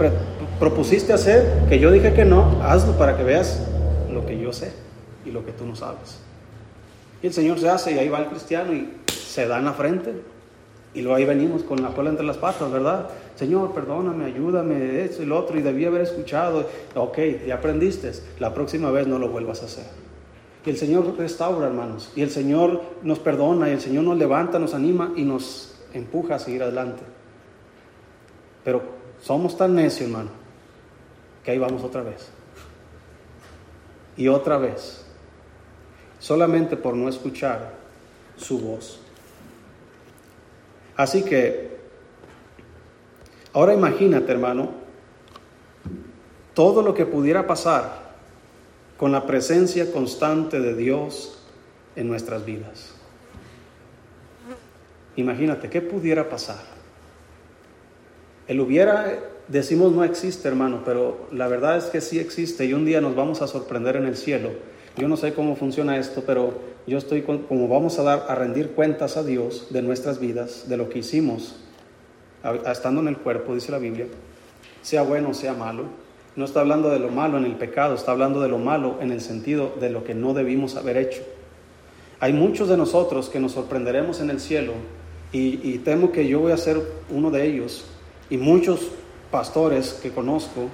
propusiste 0.62 1.12
hacer, 1.12 1.64
que 1.68 1.80
yo 1.80 1.90
dije 1.90 2.14
que 2.14 2.24
no, 2.24 2.62
hazlo 2.62 2.96
para 2.96 3.16
que 3.16 3.24
veas 3.24 3.66
lo 4.12 4.24
que 4.24 4.38
yo 4.38 4.52
sé 4.52 4.70
y 5.26 5.32
lo 5.32 5.44
que 5.44 5.50
tú 5.50 5.66
no 5.66 5.74
sabes. 5.74 6.20
Y 7.20 7.26
el 7.26 7.32
Señor 7.32 7.58
se 7.58 7.68
hace 7.68 7.90
y 7.90 7.98
ahí 7.98 8.08
va 8.08 8.20
el 8.20 8.26
cristiano 8.26 8.72
y 8.72 8.88
se 9.12 9.48
da 9.48 9.58
en 9.58 9.64
la 9.64 9.72
frente. 9.72 10.14
Y 10.94 11.00
luego 11.00 11.16
ahí 11.16 11.24
venimos 11.24 11.64
con 11.64 11.82
la 11.82 11.88
cola 11.88 12.10
entre 12.10 12.24
las 12.24 12.36
patas, 12.36 12.70
¿verdad? 12.70 13.08
Señor, 13.34 13.74
perdóname, 13.74 14.26
ayúdame, 14.26 15.02
esto 15.02 15.24
y 15.24 15.26
lo 15.26 15.36
otro, 15.40 15.58
y 15.58 15.62
debí 15.62 15.84
haber 15.84 16.02
escuchado. 16.02 16.68
Ok, 16.94 17.18
ya 17.44 17.56
aprendiste, 17.56 18.12
la 18.38 18.54
próxima 18.54 18.92
vez 18.92 19.08
no 19.08 19.18
lo 19.18 19.30
vuelvas 19.30 19.62
a 19.62 19.64
hacer. 19.64 19.86
Y 20.64 20.70
el 20.70 20.76
Señor 20.76 21.12
restaura, 21.18 21.66
hermanos, 21.66 22.12
y 22.14 22.22
el 22.22 22.30
Señor 22.30 22.82
nos 23.02 23.18
perdona, 23.18 23.68
y 23.68 23.72
el 23.72 23.80
Señor 23.80 24.04
nos 24.04 24.16
levanta, 24.16 24.60
nos 24.60 24.74
anima 24.74 25.12
y 25.16 25.24
nos 25.24 25.74
empuja 25.92 26.36
a 26.36 26.38
seguir 26.38 26.62
adelante. 26.62 27.02
Pero 28.62 28.80
somos 29.20 29.56
tan 29.56 29.74
necios, 29.74 30.08
hermano, 30.08 30.41
que 31.44 31.50
ahí 31.50 31.58
vamos 31.58 31.82
otra 31.82 32.02
vez 32.02 32.28
y 34.16 34.28
otra 34.28 34.58
vez, 34.58 35.04
solamente 36.18 36.76
por 36.76 36.94
no 36.94 37.08
escuchar 37.08 37.74
su 38.36 38.60
voz. 38.60 39.00
Así 40.96 41.24
que, 41.24 41.78
ahora 43.52 43.74
imagínate, 43.74 44.30
hermano, 44.30 44.70
todo 46.54 46.82
lo 46.82 46.94
que 46.94 47.06
pudiera 47.06 47.46
pasar 47.46 48.12
con 48.98 49.10
la 49.10 49.26
presencia 49.26 49.90
constante 49.90 50.60
de 50.60 50.74
Dios 50.74 51.38
en 51.96 52.08
nuestras 52.08 52.44
vidas. 52.44 52.94
Imagínate, 55.16 55.68
¿qué 55.68 55.80
pudiera 55.80 56.28
pasar? 56.28 56.60
Él 58.46 58.60
hubiera 58.60 59.31
decimos 59.52 59.92
no 59.92 60.02
existe, 60.02 60.48
hermano, 60.48 60.80
pero 60.84 61.28
la 61.30 61.46
verdad 61.46 61.76
es 61.76 61.84
que 61.84 62.00
sí 62.00 62.18
existe 62.18 62.64
y 62.64 62.72
un 62.72 62.86
día 62.86 63.02
nos 63.02 63.14
vamos 63.14 63.42
a 63.42 63.46
sorprender 63.46 63.96
en 63.96 64.06
el 64.06 64.16
cielo. 64.16 64.50
Yo 64.96 65.08
no 65.08 65.16
sé 65.16 65.34
cómo 65.34 65.56
funciona 65.56 65.98
esto, 65.98 66.24
pero 66.26 66.54
yo 66.86 66.96
estoy 66.98 67.22
como 67.22 67.68
vamos 67.68 67.98
a 67.98 68.02
dar 68.02 68.26
a 68.28 68.34
rendir 68.34 68.70
cuentas 68.70 69.16
a 69.16 69.22
Dios 69.22 69.68
de 69.70 69.82
nuestras 69.82 70.18
vidas, 70.18 70.68
de 70.68 70.76
lo 70.76 70.88
que 70.88 71.00
hicimos 71.00 71.56
estando 72.66 73.02
en 73.02 73.08
el 73.08 73.18
cuerpo, 73.18 73.54
dice 73.54 73.70
la 73.70 73.78
Biblia, 73.78 74.06
sea 74.80 75.02
bueno 75.02 75.30
o 75.30 75.34
sea 75.34 75.52
malo. 75.52 75.84
No 76.34 76.46
está 76.46 76.60
hablando 76.60 76.88
de 76.88 76.98
lo 76.98 77.08
malo 77.08 77.36
en 77.36 77.44
el 77.44 77.56
pecado, 77.56 77.94
está 77.94 78.12
hablando 78.12 78.40
de 78.40 78.48
lo 78.48 78.58
malo 78.58 78.96
en 79.00 79.12
el 79.12 79.20
sentido 79.20 79.74
de 79.78 79.90
lo 79.90 80.02
que 80.02 80.14
no 80.14 80.32
debimos 80.32 80.76
haber 80.76 80.96
hecho. 80.96 81.22
Hay 82.20 82.32
muchos 82.32 82.68
de 82.68 82.78
nosotros 82.78 83.28
que 83.28 83.38
nos 83.38 83.52
sorprenderemos 83.52 84.20
en 84.20 84.30
el 84.30 84.40
cielo 84.40 84.72
y, 85.30 85.60
y 85.62 85.78
temo 85.78 86.10
que 86.10 86.26
yo 86.26 86.40
voy 86.40 86.52
a 86.52 86.56
ser 86.56 86.80
uno 87.10 87.30
de 87.30 87.46
ellos 87.46 87.84
y 88.30 88.38
muchos 88.38 88.92
pastores 89.32 89.94
que 89.94 90.12
conozco 90.12 90.68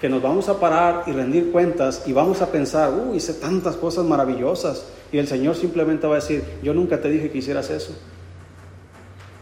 que 0.00 0.08
nos 0.08 0.22
vamos 0.22 0.48
a 0.48 0.58
parar 0.58 1.04
y 1.06 1.12
rendir 1.12 1.52
cuentas 1.52 2.04
y 2.06 2.12
vamos 2.12 2.40
a 2.40 2.50
pensar, 2.50 2.92
uh, 2.92 3.14
hice 3.14 3.34
tantas 3.34 3.76
cosas 3.76 4.04
maravillosas 4.06 4.86
y 5.12 5.18
el 5.18 5.28
Señor 5.28 5.56
simplemente 5.56 6.06
va 6.06 6.14
a 6.14 6.20
decir, 6.20 6.42
yo 6.62 6.72
nunca 6.72 7.00
te 7.00 7.10
dije 7.10 7.30
que 7.30 7.38
hicieras 7.38 7.68
eso. 7.70 7.94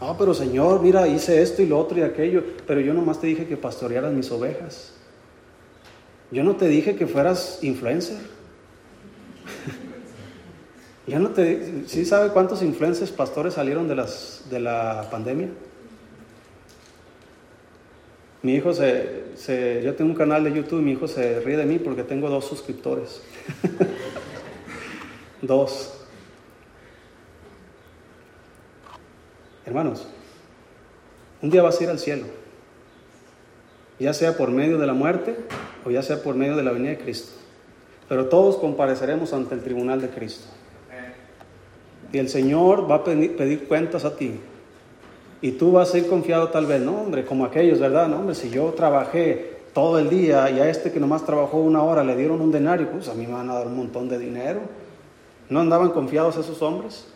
Ah, 0.01 0.15
pero 0.17 0.33
Señor, 0.33 0.81
mira, 0.81 1.07
hice 1.07 1.41
esto 1.41 1.61
y 1.61 1.65
lo 1.65 1.79
otro 1.79 1.97
y 1.97 2.01
aquello, 2.01 2.43
pero 2.67 2.81
yo 2.81 2.93
nomás 2.93 3.19
te 3.21 3.27
dije 3.27 3.47
que 3.47 3.55
pastorearas 3.57 4.13
mis 4.13 4.29
ovejas. 4.31 4.93
Yo 6.31 6.43
no 6.43 6.55
te 6.57 6.67
dije 6.67 6.95
que 6.95 7.07
fueras 7.07 7.59
influencer. 7.61 8.17
yo 11.07 11.19
no 11.19 11.29
te... 11.29 11.87
¿Sí 11.87 12.05
sabe 12.05 12.29
cuántos 12.29 12.61
influencers 12.61 13.11
pastores 13.11 13.55
salieron 13.55 13.87
de, 13.87 13.95
las, 13.95 14.43
de 14.49 14.59
la 14.59 15.07
pandemia? 15.09 15.49
Mi 18.41 18.55
hijo 18.55 18.73
se, 18.73 19.35
se, 19.35 19.81
Yo 19.83 19.95
tengo 19.95 20.11
un 20.11 20.17
canal 20.17 20.43
de 20.43 20.53
YouTube, 20.53 20.81
mi 20.81 20.91
hijo 20.91 21.07
se 21.07 21.41
ríe 21.41 21.57
de 21.57 21.65
mí 21.65 21.79
porque 21.79 22.03
tengo 22.03 22.29
dos 22.29 22.45
suscriptores. 22.45 23.21
dos. 25.41 25.95
Hermanos, 29.65 30.07
un 31.41 31.49
día 31.49 31.61
vas 31.61 31.79
a 31.79 31.83
ir 31.83 31.89
al 31.89 31.99
cielo, 31.99 32.25
ya 33.99 34.13
sea 34.13 34.35
por 34.35 34.49
medio 34.49 34.79
de 34.79 34.87
la 34.87 34.93
muerte 34.93 35.35
o 35.85 35.91
ya 35.91 36.01
sea 36.01 36.23
por 36.23 36.35
medio 36.35 36.55
de 36.55 36.63
la 36.63 36.71
venida 36.71 36.91
de 36.91 36.97
Cristo. 36.97 37.33
Pero 38.07 38.27
todos 38.27 38.57
compareceremos 38.57 39.33
ante 39.33 39.53
el 39.53 39.61
tribunal 39.61 40.01
de 40.01 40.09
Cristo. 40.09 40.47
Y 42.11 42.17
el 42.17 42.29
Señor 42.29 42.89
va 42.89 42.95
a 42.95 43.03
pedir, 43.03 43.67
cuentas 43.67 44.03
a 44.03 44.15
ti. 44.15 44.39
Y 45.41 45.51
tú 45.51 45.71
vas 45.71 45.93
a 45.93 45.97
ir 45.97 46.07
confiado 46.07 46.49
tal 46.49 46.65
vez, 46.65 46.81
no 46.81 47.01
hombre, 47.01 47.25
como 47.25 47.45
aquellos, 47.45 47.79
¿verdad? 47.79 48.11
Hombre, 48.11 48.35
si 48.35 48.49
yo 48.49 48.73
trabajé 48.73 49.59
todo 49.73 49.99
el 49.99 50.09
día 50.09 50.49
y 50.49 50.59
a 50.59 50.69
este 50.69 50.91
que 50.91 50.99
nomás 50.99 51.25
trabajó 51.25 51.57
una 51.57 51.83
hora 51.83 52.03
le 52.03 52.15
dieron 52.15 52.41
un 52.41 52.51
denario, 52.51 52.89
pues 52.91 53.07
a 53.07 53.13
mí 53.13 53.25
me 53.25 53.33
van 53.33 53.49
a 53.49 53.53
dar 53.53 53.67
un 53.67 53.77
montón 53.77 54.09
de 54.09 54.19
dinero. 54.19 54.59
¿No 55.49 55.61
andaban 55.61 55.91
confiados 55.91 56.37
esos 56.37 56.61
hombres? 56.61 57.07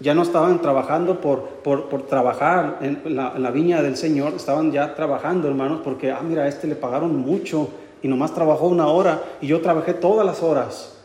Ya 0.00 0.14
no 0.14 0.22
estaban 0.22 0.62
trabajando 0.62 1.20
por, 1.20 1.42
por, 1.62 2.06
trabajar 2.06 2.78
en 2.80 3.14
la, 3.14 3.50
viña 3.50 3.82
del 3.82 3.98
Señor, 3.98 4.32
estaban 4.34 4.72
ya 4.72 4.94
trabajando, 4.94 5.46
hermanos, 5.46 5.80
porque, 5.84 6.10
ah, 6.10 6.22
mira, 6.26 6.44
a 6.44 6.48
este 6.48 6.66
le 6.66 6.74
pagaron 6.74 7.14
mucho 7.16 7.68
y 8.02 8.08
nomás 8.08 8.32
trabajó 8.32 8.66
una 8.66 8.86
hora 8.86 9.22
y 9.42 9.46
yo 9.46 9.60
trabajé 9.60 9.92
todas 9.92 10.24
las 10.24 10.42
horas. 10.42 10.96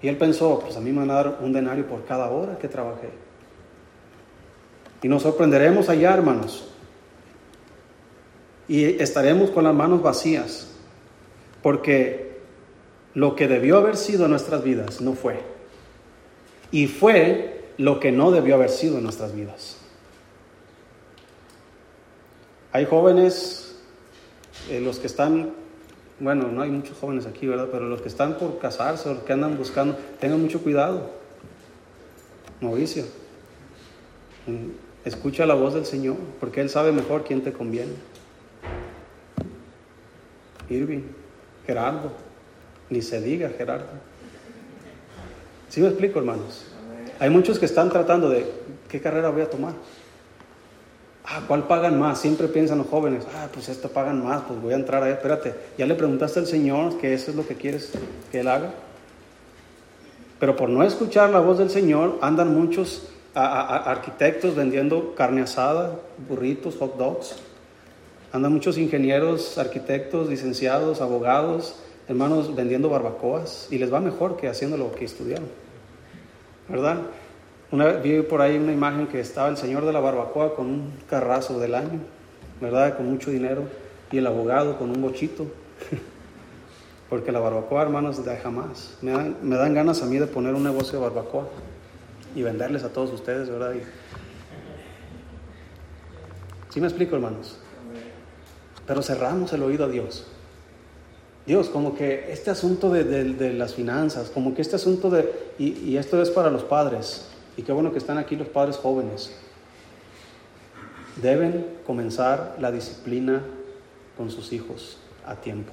Y 0.00 0.08
él 0.08 0.16
pensó, 0.16 0.60
pues 0.60 0.76
a 0.76 0.80
mí 0.80 0.92
me 0.92 1.00
van 1.00 1.10
a 1.10 1.14
dar 1.14 1.38
un 1.42 1.52
denario 1.52 1.84
por 1.86 2.04
cada 2.04 2.30
hora 2.30 2.56
que 2.58 2.68
trabajé. 2.68 3.10
Y 5.02 5.08
nos 5.08 5.22
sorprenderemos 5.22 5.88
allá, 5.88 6.12
hermanos. 6.12 6.68
Y 8.68 8.84
estaremos 9.02 9.50
con 9.50 9.64
las 9.64 9.74
manos 9.74 10.02
vacías, 10.02 10.68
porque 11.62 12.40
lo 13.14 13.34
que 13.34 13.48
debió 13.48 13.78
haber 13.78 13.96
sido 13.96 14.28
nuestras 14.28 14.62
vidas 14.62 15.00
no 15.00 15.14
fue. 15.14 15.40
Y 16.70 16.86
fue 16.86 17.64
lo 17.78 17.98
que 17.98 18.12
no 18.12 18.30
debió 18.30 18.54
haber 18.54 18.70
sido 18.70 18.98
en 18.98 19.04
nuestras 19.04 19.34
vidas. 19.34 19.76
Hay 22.72 22.84
jóvenes, 22.84 23.76
eh, 24.68 24.80
los 24.80 24.98
que 25.00 25.08
están, 25.08 25.52
bueno, 26.20 26.46
no 26.48 26.62
hay 26.62 26.70
muchos 26.70 26.96
jóvenes 26.98 27.26
aquí, 27.26 27.46
¿verdad? 27.46 27.68
Pero 27.72 27.88
los 27.88 28.00
que 28.00 28.08
están 28.08 28.38
por 28.38 28.58
casarse 28.58 29.12
los 29.12 29.24
que 29.24 29.32
andan 29.32 29.58
buscando, 29.58 29.98
tengan 30.20 30.40
mucho 30.40 30.62
cuidado. 30.62 31.10
Novicio. 32.60 33.04
Escucha 35.04 35.46
la 35.46 35.54
voz 35.54 35.74
del 35.74 35.86
Señor, 35.86 36.16
porque 36.40 36.60
Él 36.60 36.68
sabe 36.68 36.92
mejor 36.92 37.24
quién 37.24 37.42
te 37.42 37.52
conviene. 37.52 37.92
Irving, 40.68 41.02
Gerardo, 41.66 42.12
ni 42.90 43.02
se 43.02 43.20
diga 43.20 43.50
Gerardo. 43.56 43.86
¿Sí 45.68 45.80
me 45.80 45.88
explico, 45.88 46.18
hermanos? 46.18 46.66
Hay 47.18 47.30
muchos 47.30 47.58
que 47.58 47.66
están 47.66 47.90
tratando 47.90 48.28
de, 48.28 48.46
¿qué 48.88 49.00
carrera 49.00 49.30
voy 49.30 49.42
a 49.42 49.50
tomar? 49.50 49.74
Ah, 51.24 51.42
¿cuál 51.46 51.66
pagan 51.66 51.98
más? 51.98 52.20
Siempre 52.20 52.48
piensan 52.48 52.78
los 52.78 52.88
jóvenes, 52.88 53.24
ah, 53.34 53.48
pues 53.52 53.68
esto 53.68 53.88
pagan 53.88 54.24
más, 54.24 54.42
pues 54.42 54.60
voy 54.60 54.72
a 54.72 54.76
entrar 54.76 55.02
ahí. 55.02 55.12
Espérate, 55.12 55.54
¿ya 55.78 55.86
le 55.86 55.94
preguntaste 55.94 56.40
al 56.40 56.46
Señor 56.46 56.98
que 56.98 57.14
eso 57.14 57.30
es 57.30 57.36
lo 57.36 57.46
que 57.46 57.54
quieres 57.54 57.92
que 58.32 58.40
Él 58.40 58.48
haga? 58.48 58.72
Pero 60.40 60.56
por 60.56 60.68
no 60.68 60.82
escuchar 60.82 61.30
la 61.30 61.40
voz 61.40 61.58
del 61.58 61.70
Señor, 61.70 62.18
andan 62.22 62.54
muchos 62.54 63.08
arquitectos 63.34 64.54
vendiendo 64.54 65.14
carne 65.14 65.42
asada, 65.42 65.98
burritos, 66.28 66.76
hot 66.76 66.96
dogs. 66.96 67.36
Andan 68.32 68.52
muchos 68.52 68.78
ingenieros, 68.78 69.58
arquitectos, 69.58 70.28
licenciados, 70.28 71.00
abogados, 71.00 71.76
hermanos 72.08 72.54
vendiendo 72.54 72.88
barbacoas 72.88 73.68
y 73.70 73.78
les 73.78 73.92
va 73.92 74.00
mejor 74.00 74.36
que 74.36 74.48
haciendo 74.48 74.76
lo 74.76 74.92
que 74.92 75.04
estudiaron. 75.04 75.48
¿verdad? 76.68 76.98
Una, 77.72 77.88
vi 77.92 78.22
por 78.22 78.40
ahí 78.40 78.56
una 78.56 78.72
imagen 78.72 79.06
que 79.06 79.20
estaba 79.20 79.48
el 79.48 79.56
señor 79.56 79.84
de 79.84 79.92
la 79.92 80.00
barbacoa 80.00 80.54
con 80.54 80.66
un 80.66 80.92
carrazo 81.08 81.58
del 81.58 81.74
año, 81.74 82.00
¿verdad? 82.60 82.96
Con 82.96 83.10
mucho 83.10 83.30
dinero, 83.30 83.64
y 84.10 84.18
el 84.18 84.26
abogado 84.26 84.78
con 84.78 84.90
un 84.90 85.02
bochito. 85.02 85.46
Porque 87.10 87.32
la 87.32 87.40
barbacoa, 87.40 87.82
hermanos, 87.82 88.24
deja 88.24 88.50
más. 88.50 88.96
Me 89.02 89.10
dan, 89.10 89.36
me 89.42 89.56
dan 89.56 89.74
ganas 89.74 90.02
a 90.02 90.06
mí 90.06 90.18
de 90.18 90.26
poner 90.26 90.54
un 90.54 90.62
negocio 90.62 90.98
de 90.98 91.04
barbacoa 91.04 91.48
y 92.34 92.42
venderles 92.42 92.84
a 92.84 92.88
todos 92.90 93.12
ustedes, 93.12 93.48
¿verdad? 93.48 93.74
¿Sí 96.70 96.80
me 96.80 96.86
explico, 96.86 97.16
hermanos? 97.16 97.56
Pero 98.86 99.02
cerramos 99.02 99.52
el 99.52 99.62
oído 99.62 99.84
a 99.84 99.88
Dios. 99.88 100.26
Dios, 101.46 101.68
como 101.68 101.96
que 101.96 102.32
este 102.32 102.50
asunto 102.50 102.90
de, 102.90 103.54
las 103.54 103.74
finanzas, 103.74 104.30
como 104.30 104.54
que 104.54 104.62
este 104.62 104.76
asunto 104.76 105.10
de, 105.10 105.32
y, 105.58 105.96
esto 105.96 106.20
es 106.22 106.30
para 106.30 106.50
los 106.50 106.62
padres, 106.62 107.28
y 107.56 107.62
qué 107.62 107.72
bueno 107.72 107.92
que 107.92 107.98
están 107.98 108.18
aquí 108.18 108.36
los 108.36 108.48
padres 108.48 108.76
jóvenes, 108.76 109.32
deben 111.20 111.66
comenzar 111.86 112.56
la 112.60 112.70
disciplina 112.70 113.42
con 114.16 114.30
sus 114.30 114.52
hijos 114.52 114.98
a 115.26 115.34
tiempo. 115.34 115.72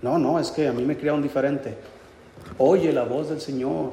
No, 0.00 0.18
no, 0.18 0.38
es 0.38 0.50
que 0.50 0.66
a 0.66 0.72
mí 0.72 0.84
me 0.84 0.96
criaron 0.96 1.22
diferente. 1.22 1.76
Oye 2.58 2.92
la 2.92 3.04
voz 3.04 3.28
del 3.28 3.40
Señor. 3.40 3.90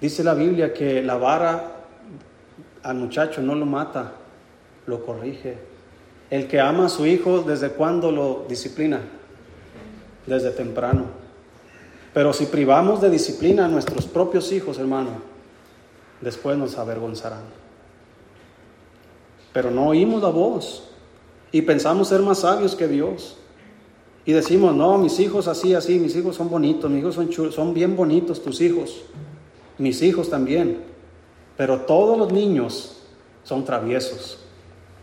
Dice 0.00 0.22
la 0.22 0.34
Biblia 0.34 0.72
que 0.72 1.02
la 1.02 1.16
vara 1.16 1.78
al 2.82 2.96
muchacho 2.96 3.42
no 3.42 3.54
lo 3.54 3.66
mata, 3.66 4.12
lo 4.86 5.04
corrige. 5.04 5.58
El 6.30 6.46
que 6.46 6.60
ama 6.60 6.86
a 6.86 6.88
su 6.88 7.06
hijo, 7.06 7.40
¿desde 7.40 7.70
cuándo 7.70 8.12
lo 8.12 8.44
disciplina? 8.48 9.00
Desde 10.26 10.50
temprano. 10.50 11.06
Pero 12.12 12.32
si 12.32 12.46
privamos 12.46 13.00
de 13.00 13.10
disciplina 13.10 13.64
a 13.64 13.68
nuestros 13.68 14.06
propios 14.06 14.52
hijos, 14.52 14.78
hermano, 14.78 15.10
después 16.20 16.56
nos 16.56 16.76
avergonzarán. 16.76 17.42
Pero 19.52 19.70
no 19.70 19.88
oímos 19.88 20.22
la 20.22 20.28
voz 20.28 20.90
y 21.50 21.62
pensamos 21.62 22.08
ser 22.08 22.20
más 22.20 22.40
sabios 22.40 22.74
que 22.74 22.88
Dios. 22.88 23.36
Y 24.28 24.34
decimos, 24.34 24.76
no, 24.76 24.98
mis 24.98 25.18
hijos 25.20 25.48
así, 25.48 25.72
así, 25.72 25.98
mis 25.98 26.14
hijos 26.14 26.36
son 26.36 26.50
bonitos, 26.50 26.90
mis 26.90 27.00
hijos 27.00 27.14
son 27.14 27.30
chulos, 27.30 27.54
son 27.54 27.72
bien 27.72 27.96
bonitos 27.96 28.42
tus 28.42 28.60
hijos, 28.60 29.00
mis 29.78 30.02
hijos 30.02 30.28
también. 30.28 30.82
Pero 31.56 31.80
todos 31.80 32.18
los 32.18 32.30
niños 32.30 32.98
son 33.42 33.64
traviesos. 33.64 34.40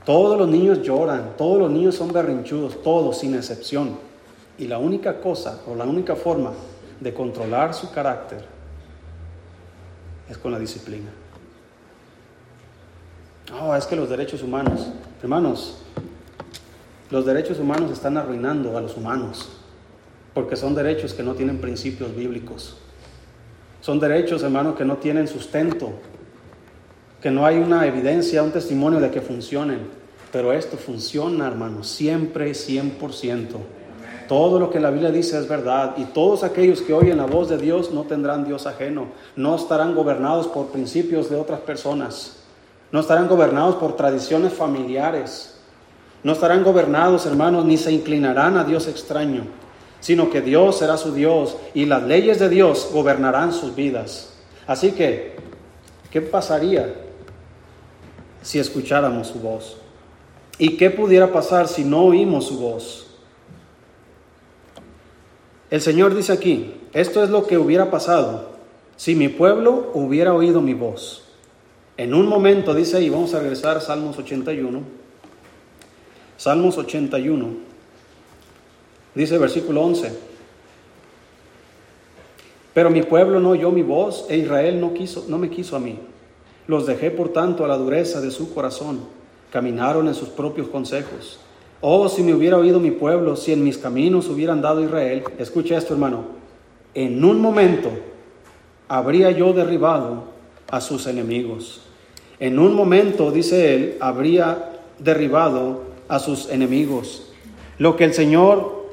Todos 0.06 0.38
los 0.38 0.48
niños 0.48 0.84
lloran, 0.84 1.34
todos 1.40 1.58
los 1.58 1.72
niños 1.72 1.96
son 1.96 2.14
berrinchudos, 2.14 2.84
todos 2.84 3.18
sin 3.18 3.34
excepción. 3.34 3.98
Y 4.60 4.68
la 4.68 4.78
única 4.78 5.20
cosa 5.20 5.60
o 5.66 5.74
la 5.74 5.86
única 5.86 6.16
forma 6.16 6.52
de 7.00 7.12
controlar 7.12 7.74
su 7.74 7.92
carácter 7.92 8.46
es 10.30 10.38
con 10.38 10.52
la 10.52 10.60
disciplina. 10.60 11.10
Oh, 13.60 13.74
es 13.74 13.88
que 13.88 13.96
los 13.96 14.08
derechos 14.08 14.44
humanos, 14.44 14.86
hermanos, 15.20 15.80
los 17.10 17.26
derechos 17.26 17.60
humanos 17.60 17.92
están 17.92 18.18
arruinando 18.18 18.78
a 18.78 18.82
los 18.82 18.98
humanos, 18.98 19.50
porque 20.34 20.56
son 20.56 20.76
derechos 20.76 21.14
que 21.14 21.24
no 21.24 21.34
tienen 21.34 21.60
principios 21.60 22.16
bíblicos. 22.16 22.78
Son 23.82 24.00
derechos, 24.00 24.44
hermanos, 24.44 24.76
que 24.76 24.86
no 24.86 24.98
tienen 24.98 25.28
sustento 25.28 25.94
que 27.26 27.32
no 27.32 27.44
hay 27.44 27.58
una 27.58 27.88
evidencia, 27.88 28.44
un 28.44 28.52
testimonio 28.52 29.00
de 29.00 29.10
que 29.10 29.20
funcionen, 29.20 29.80
pero 30.32 30.54
esto 30.54 30.78
funciona, 30.78 31.48
hermanos, 31.48 31.88
siempre 31.88 32.52
100%. 32.52 33.48
Todo 34.28 34.60
lo 34.60 34.70
que 34.70 34.80
la 34.80 34.92
Biblia 34.92 35.10
dice 35.10 35.40
es 35.40 35.48
verdad 35.48 35.96
y 35.98 36.04
todos 36.04 36.44
aquellos 36.44 36.84
que 36.84 36.94
oyen 36.94 37.18
la 37.18 37.26
voz 37.26 37.50
de 37.50 37.58
Dios 37.58 37.90
no 37.90 38.04
tendrán 38.04 38.46
Dios 38.46 38.68
ajeno, 38.68 39.08
no 39.36 39.56
estarán 39.56 39.96
gobernados 39.96 40.46
por 40.46 40.68
principios 40.68 41.28
de 41.28 41.36
otras 41.36 41.62
personas, 41.62 42.44
no 42.92 43.00
estarán 43.00 43.28
gobernados 43.28 43.78
por 43.78 43.96
tradiciones 43.96 44.54
familiares, 44.54 45.55
no 46.26 46.32
estarán 46.32 46.64
gobernados, 46.64 47.28
hermanos, 47.28 47.66
ni 47.66 47.78
se 47.78 47.92
inclinarán 47.92 48.58
a 48.58 48.64
Dios 48.64 48.88
extraño, 48.88 49.44
sino 50.00 50.32
que 50.32 50.42
Dios 50.42 50.80
será 50.80 50.98
su 50.98 51.14
Dios 51.14 51.56
y 51.76 51.86
las 51.86 52.02
leyes 52.02 52.40
de 52.40 52.50
Dios 52.50 52.90
gobernarán 52.92 53.54
sus 53.54 53.76
vidas. 53.76 54.34
Así 54.66 54.94
que, 54.94 55.36
¿qué 56.10 56.22
pasaría 56.22 56.96
si 58.42 58.58
escucháramos 58.58 59.28
su 59.28 59.40
voz? 59.40 59.78
¿Y 60.58 60.78
qué 60.78 60.90
pudiera 60.90 61.32
pasar 61.32 61.68
si 61.68 61.84
no 61.84 62.06
oímos 62.06 62.48
su 62.48 62.58
voz? 62.58 63.06
El 65.70 65.82
Señor 65.82 66.16
dice 66.16 66.34
aquí, 66.34 66.74
esto 66.92 67.24
es 67.24 67.30
lo 67.30 67.46
que 67.46 67.60
hubiera 67.60 67.92
pasado 67.92 68.50
si 68.96 69.14
mi 69.14 69.28
pueblo 69.28 69.92
hubiera 69.94 70.34
oído 70.34 70.60
mi 70.60 70.74
voz. 70.74 71.26
En 71.98 72.16
un 72.16 72.26
momento, 72.28 72.74
dice, 72.74 73.00
y 73.00 73.12
vamos 73.12 73.36
a 73.36 73.42
regresar 73.42 73.78
a 73.78 73.82
Salmos 73.82 74.18
81. 74.18 75.05
Salmos 76.38 76.78
81, 76.78 77.48
dice 79.14 79.38
versículo 79.38 79.82
11. 79.82 80.36
Pero 82.74 82.90
mi 82.90 83.04
pueblo 83.04 83.40
no 83.40 83.52
oyó 83.52 83.72
mi 83.72 83.84
voz 83.84 84.26
e 84.30 84.38
Israel 84.38 84.82
no, 84.82 84.94
quiso, 84.94 85.26
no 85.30 85.38
me 85.38 85.50
quiso 85.50 85.78
a 85.78 85.80
mí. 85.80 85.98
Los 86.68 86.86
dejé 86.86 87.10
por 87.10 87.30
tanto 87.30 87.64
a 87.64 87.68
la 87.70 87.78
dureza 87.78 88.20
de 88.20 88.32
su 88.32 88.54
corazón. 88.54 89.00
Caminaron 89.50 90.08
en 90.10 90.14
sus 90.14 90.28
propios 90.28 90.68
consejos. 90.68 91.40
Oh, 91.80 92.10
si 92.10 92.22
me 92.22 92.34
hubiera 92.34 92.58
oído 92.58 92.80
mi 92.82 92.92
pueblo, 92.92 93.38
si 93.38 93.54
en 93.54 93.64
mis 93.64 93.78
caminos 93.78 94.28
hubieran 94.28 94.62
dado 94.62 94.84
Israel, 94.84 95.24
escucha 95.38 95.78
esto 95.78 95.94
hermano, 95.94 96.26
en 96.94 97.24
un 97.24 97.40
momento 97.40 97.92
habría 98.88 99.32
yo 99.32 99.54
derribado 99.54 100.26
a 100.70 100.82
sus 100.82 101.08
enemigos. 101.08 101.82
En 102.40 102.60
un 102.60 102.76
momento, 102.76 103.32
dice 103.32 103.76
él, 103.76 103.98
habría 104.02 104.72
derribado 105.00 105.95
a 106.08 106.20
sus 106.20 106.50
enemigos. 106.50 107.32
Lo 107.78 107.96
que 107.96 108.06
el 108.06 108.14
Señor 108.14 108.90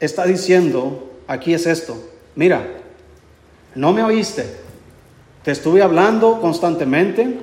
está 0.00 0.24
diciendo 0.24 1.10
aquí 1.26 1.54
es 1.54 1.66
esto. 1.66 1.96
Mira, 2.34 2.66
no 3.74 3.92
me 3.92 4.02
oíste. 4.02 4.46
Te 5.42 5.52
estuve 5.52 5.82
hablando 5.82 6.40
constantemente, 6.40 7.38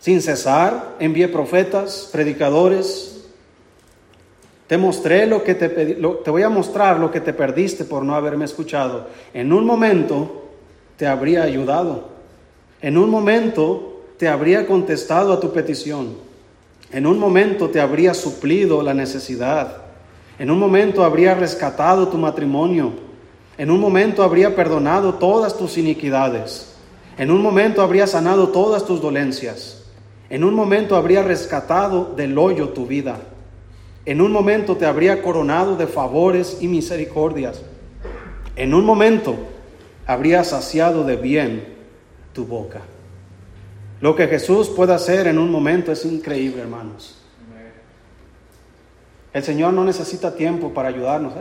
sin 0.00 0.20
cesar. 0.20 0.96
Envié 0.98 1.28
profetas, 1.28 2.08
predicadores, 2.10 3.14
te 4.66 4.78
mostré 4.78 5.26
lo 5.26 5.44
que 5.44 5.54
te 5.54 5.68
pedí, 5.68 5.96
te 6.24 6.30
voy 6.30 6.42
a 6.42 6.48
mostrar 6.48 6.98
lo 6.98 7.10
que 7.10 7.20
te 7.20 7.34
perdiste 7.34 7.84
por 7.84 8.02
no 8.02 8.14
haberme 8.14 8.46
escuchado. 8.46 9.08
En 9.34 9.52
un 9.52 9.66
momento 9.66 10.46
te 10.96 11.06
habría 11.06 11.42
ayudado. 11.42 12.08
En 12.80 12.96
un 12.96 13.10
momento 13.10 14.02
te 14.16 14.28
habría 14.28 14.66
contestado 14.66 15.32
a 15.32 15.40
tu 15.40 15.52
petición. 15.52 16.16
En 16.92 17.06
un 17.06 17.18
momento 17.18 17.70
te 17.70 17.80
habría 17.80 18.14
suplido 18.14 18.82
la 18.82 18.94
necesidad. 18.94 19.78
En 20.38 20.50
un 20.50 20.58
momento 20.58 21.04
habría 21.04 21.34
rescatado 21.34 22.08
tu 22.08 22.18
matrimonio. 22.18 22.92
En 23.56 23.70
un 23.70 23.80
momento 23.80 24.22
habría 24.22 24.56
perdonado 24.56 25.14
todas 25.14 25.56
tus 25.56 25.78
iniquidades. 25.78 26.74
En 27.16 27.30
un 27.30 27.42
momento 27.42 27.82
habría 27.82 28.06
sanado 28.06 28.48
todas 28.48 28.84
tus 28.84 29.00
dolencias. 29.00 29.84
En 30.30 30.42
un 30.42 30.54
momento 30.54 30.96
habría 30.96 31.22
rescatado 31.22 32.14
del 32.16 32.36
hoyo 32.38 32.70
tu 32.70 32.86
vida. 32.86 33.20
En 34.06 34.20
un 34.20 34.32
momento 34.32 34.76
te 34.76 34.86
habría 34.86 35.22
coronado 35.22 35.76
de 35.76 35.86
favores 35.86 36.58
y 36.60 36.68
misericordias. 36.68 37.62
En 38.56 38.74
un 38.74 38.84
momento 38.84 39.36
habría 40.06 40.44
saciado 40.44 41.04
de 41.04 41.16
bien 41.16 41.64
tu 42.32 42.44
boca. 42.44 42.82
Lo 44.04 44.14
que 44.14 44.28
Jesús 44.28 44.68
puede 44.68 44.92
hacer 44.92 45.28
en 45.28 45.38
un 45.38 45.50
momento 45.50 45.90
es 45.90 46.04
increíble, 46.04 46.60
hermanos. 46.60 47.16
El 49.32 49.42
Señor 49.42 49.72
no 49.72 49.82
necesita 49.82 50.34
tiempo 50.34 50.74
para 50.74 50.90
ayudarnos. 50.90 51.32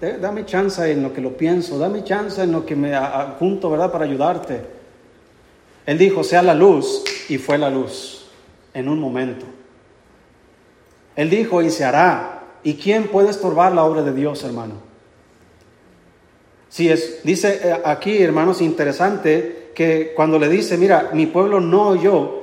Eh, 0.00 0.16
dame 0.18 0.46
chance 0.46 0.90
en 0.90 1.02
lo 1.02 1.12
que 1.12 1.20
lo 1.20 1.36
pienso, 1.36 1.78
dame 1.78 2.02
chance 2.02 2.42
en 2.42 2.52
lo 2.52 2.64
que 2.64 2.74
me 2.74 2.94
apunto, 2.94 3.68
¿verdad? 3.68 3.92
Para 3.92 4.06
ayudarte. 4.06 4.62
Él 5.84 5.98
dijo, 5.98 6.24
sea 6.24 6.40
la 6.40 6.54
luz, 6.54 7.04
y 7.28 7.36
fue 7.36 7.58
la 7.58 7.68
luz 7.68 8.30
en 8.72 8.88
un 8.88 8.98
momento. 8.98 9.44
Él 11.16 11.28
dijo, 11.28 11.60
y 11.60 11.68
se 11.68 11.84
hará. 11.84 12.44
¿Y 12.62 12.76
quién 12.76 13.08
puede 13.08 13.28
estorbar 13.28 13.72
la 13.72 13.84
obra 13.84 14.02
de 14.02 14.14
Dios, 14.14 14.42
hermano? 14.42 14.76
Si 16.70 16.88
es, 16.88 17.20
dice 17.24 17.60
eh, 17.62 17.82
aquí, 17.84 18.22
hermanos, 18.22 18.62
interesante 18.62 19.59
que 19.74 20.12
cuando 20.14 20.38
le 20.38 20.48
dice, 20.48 20.76
mira, 20.76 21.10
mi 21.12 21.26
pueblo 21.26 21.60
no 21.60 21.88
oyó, 21.88 22.40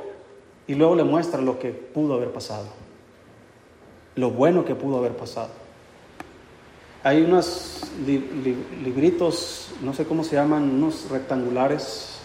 y 0.67 0.75
luego 0.75 0.95
le 0.95 1.03
muestra 1.03 1.41
lo 1.41 1.59
que 1.59 1.71
pudo 1.71 2.15
haber 2.15 2.31
pasado, 2.31 2.67
lo 4.15 4.31
bueno 4.31 4.65
que 4.65 4.75
pudo 4.75 4.97
haber 4.97 5.13
pasado. 5.13 5.49
Hay 7.03 7.21
unos 7.21 7.83
libritos, 8.83 9.69
no 9.81 9.93
sé 9.93 10.05
cómo 10.05 10.23
se 10.23 10.35
llaman, 10.35 10.63
unos 10.63 11.09
rectangulares, 11.09 12.19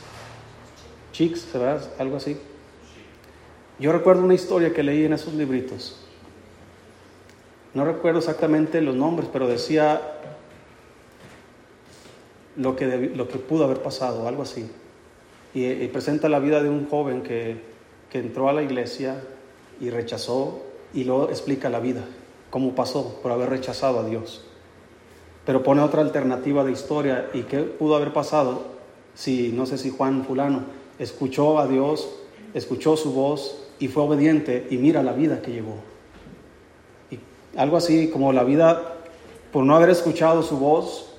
chics, 1.13 1.53
¿verdad? 1.53 1.89
Algo 1.99 2.17
así. 2.17 2.37
Yo 3.79 3.93
recuerdo 3.93 4.25
una 4.25 4.35
historia 4.35 4.73
que 4.73 4.83
leí 4.83 5.05
en 5.05 5.13
esos 5.13 5.35
libritos 5.35 6.03
no 7.75 7.87
recuerdo 7.87 8.19
exactamente 8.19 8.81
los 8.83 8.95
nombres, 8.95 9.29
pero 9.33 9.49
decía 9.49 10.01
lo 12.57 12.77
que, 12.77 12.87
lo 13.15 13.29
que 13.29 13.39
pudo 13.39 13.65
haber 13.65 13.83
pasado, 13.83 14.29
algo 14.29 14.43
así. 14.43 14.71
Y, 15.55 15.87
presenta 15.89 16.29
la 16.29 16.39
vida 16.39 16.63
de 16.63 16.69
un 16.69 16.89
joven 16.89 17.23
que, 17.23 17.57
que 18.11 18.19
entró 18.19 18.49
a 18.49 18.53
la 18.53 18.63
iglesia 18.63 19.23
y 19.81 19.91
rechazó, 19.91 20.63
y 20.95 21.05
luego 21.05 21.29
explica 21.29 21.69
la 21.69 21.81
vida, 21.81 22.05
cómo 22.51 22.75
pasó 22.75 23.21
por 23.23 23.33
haber 23.33 23.51
rechazado 23.51 24.01
a 24.01 24.05
Dios. 24.05 24.45
Pero 25.45 25.63
pone 25.63 25.83
otra 25.83 26.03
alternativa 26.03 26.65
de 26.65 26.73
historia 26.73 27.29
y 27.35 27.43
qué 27.43 27.59
pudo 27.59 27.97
haber 27.97 28.13
pasado 28.13 28.65
si, 29.15 29.51
no 29.53 29.67
sé 29.67 29.79
si 29.79 29.91
Juan 29.91 30.25
fulano, 30.25 30.65
escuchó 30.99 31.59
a 31.59 31.67
Dios, 31.67 32.09
escuchó 32.55 32.97
su 32.97 33.13
voz 33.13 33.69
y 33.79 33.89
fue 33.89 34.05
obediente 34.05 34.69
y 34.71 34.77
mira 34.77 35.03
la 35.03 35.13
vida 35.13 35.43
que 35.43 35.53
llevó 35.53 35.93
algo 37.57 37.77
así 37.77 38.09
como 38.09 38.33
la 38.33 38.45
vida, 38.45 38.97
por 39.53 39.65
no 39.65 39.77
haber 39.77 39.91
escuchado 39.91 40.43
su 40.43 40.57
voz, 40.59 41.15